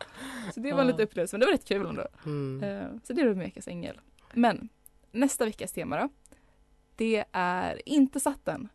Så 0.54 0.60
det 0.60 0.74
var 0.74 0.82
en 0.82 0.88
liten 0.88 1.02
upplevelse 1.02 1.34
men 1.36 1.40
det 1.40 1.46
var 1.46 1.54
rätt 1.54 1.66
kul 1.66 1.86
ändå. 1.88 2.08
Mm. 2.26 2.64
Eh, 2.64 2.88
Så 3.04 3.14
det 3.14 3.24
min 3.24 3.40
veckas 3.40 3.68
ängel. 3.68 4.00
Men 4.34 4.70
nästa 5.12 5.46
veckas 5.46 5.72
tema 5.72 5.98
då. 5.98 6.10
Det 6.96 7.26
är 7.32 7.90
inte 7.90 8.20
satt 8.20 8.48
än. 8.48 8.68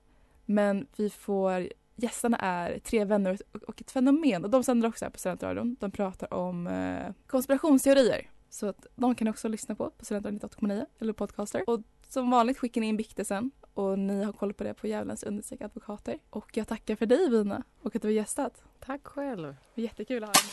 Men 0.46 0.86
vi 0.96 1.10
får, 1.10 1.68
gästerna 1.96 2.36
är 2.38 2.78
tre 2.78 3.04
vänner 3.04 3.38
och- 3.66 3.80
ett 3.80 3.90
fenomen. 3.90 4.44
Och 4.44 4.50
de 4.50 4.64
sänder 4.64 4.88
också 4.88 5.04
här 5.04 5.10
på 5.12 5.18
Studentradion. 5.18 5.76
De 5.80 5.90
pratar 5.90 6.34
om 6.34 6.66
eh, 6.66 7.12
konspirationsteorier. 7.26 8.30
Så 8.50 8.66
att 8.66 8.86
de 8.96 9.14
kan 9.14 9.28
också 9.28 9.48
lyssna 9.48 9.74
på 9.74 9.90
på 9.90 10.04
Studentradion 10.04 10.40
98,9 10.40 10.86
eller 10.98 11.12
podcaster. 11.12 11.68
Och 11.70 11.80
som 12.10 12.30
vanligt 12.30 12.58
skickar 12.58 12.80
ni 12.80 12.86
in 12.86 12.96
biktelsen 12.96 13.50
och 13.74 13.98
ni 13.98 14.24
har 14.24 14.32
koll 14.32 14.52
på 14.52 14.64
det 14.64 14.74
på 14.74 14.86
Djävulens 14.86 15.22
understreck 15.22 15.60
advokater. 15.60 16.18
Och 16.30 16.56
jag 16.56 16.68
tackar 16.68 16.96
för 16.96 17.06
dig 17.06 17.30
Vina 17.30 17.62
och 17.82 17.96
att 17.96 18.02
du 18.02 18.08
har 18.08 18.12
gästat. 18.12 18.64
Tack 18.80 19.06
själv. 19.06 19.46
Det 19.46 19.80
var 19.80 19.82
jättekul 19.82 20.24
att 20.24 20.28
ha 20.28 20.32
dig. 20.32 20.50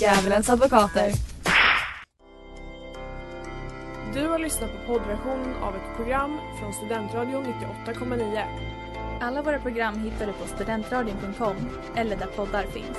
Djävulens 0.00 0.50
advokater. 0.50 1.12
Du 4.14 4.28
har 4.28 4.38
lyssnat 4.38 4.70
på 4.72 4.86
poddversionen 4.86 5.54
av 5.54 5.76
ett 5.76 5.96
program 5.96 6.38
från 6.60 6.72
Studentradion 6.72 7.44
98,9. 7.44 8.44
Alla 9.20 9.42
våra 9.42 9.58
program 9.58 9.98
hittar 9.98 10.26
du 10.26 10.32
på 10.32 10.46
studentradion.com 10.46 11.56
eller 11.96 12.16
där 12.16 12.26
poddar 12.26 12.62
finns. 12.62 12.98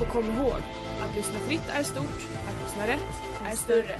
Och 0.00 0.08
kom 0.08 0.24
ihåg, 0.24 0.60
att 1.02 1.16
lyssna 1.16 1.38
fritt 1.38 1.68
är 1.68 1.82
stort, 1.82 2.28
att 2.48 2.62
lyssna 2.64 2.86
rätt 2.86 3.33
är 3.44 3.56
större. 3.56 3.98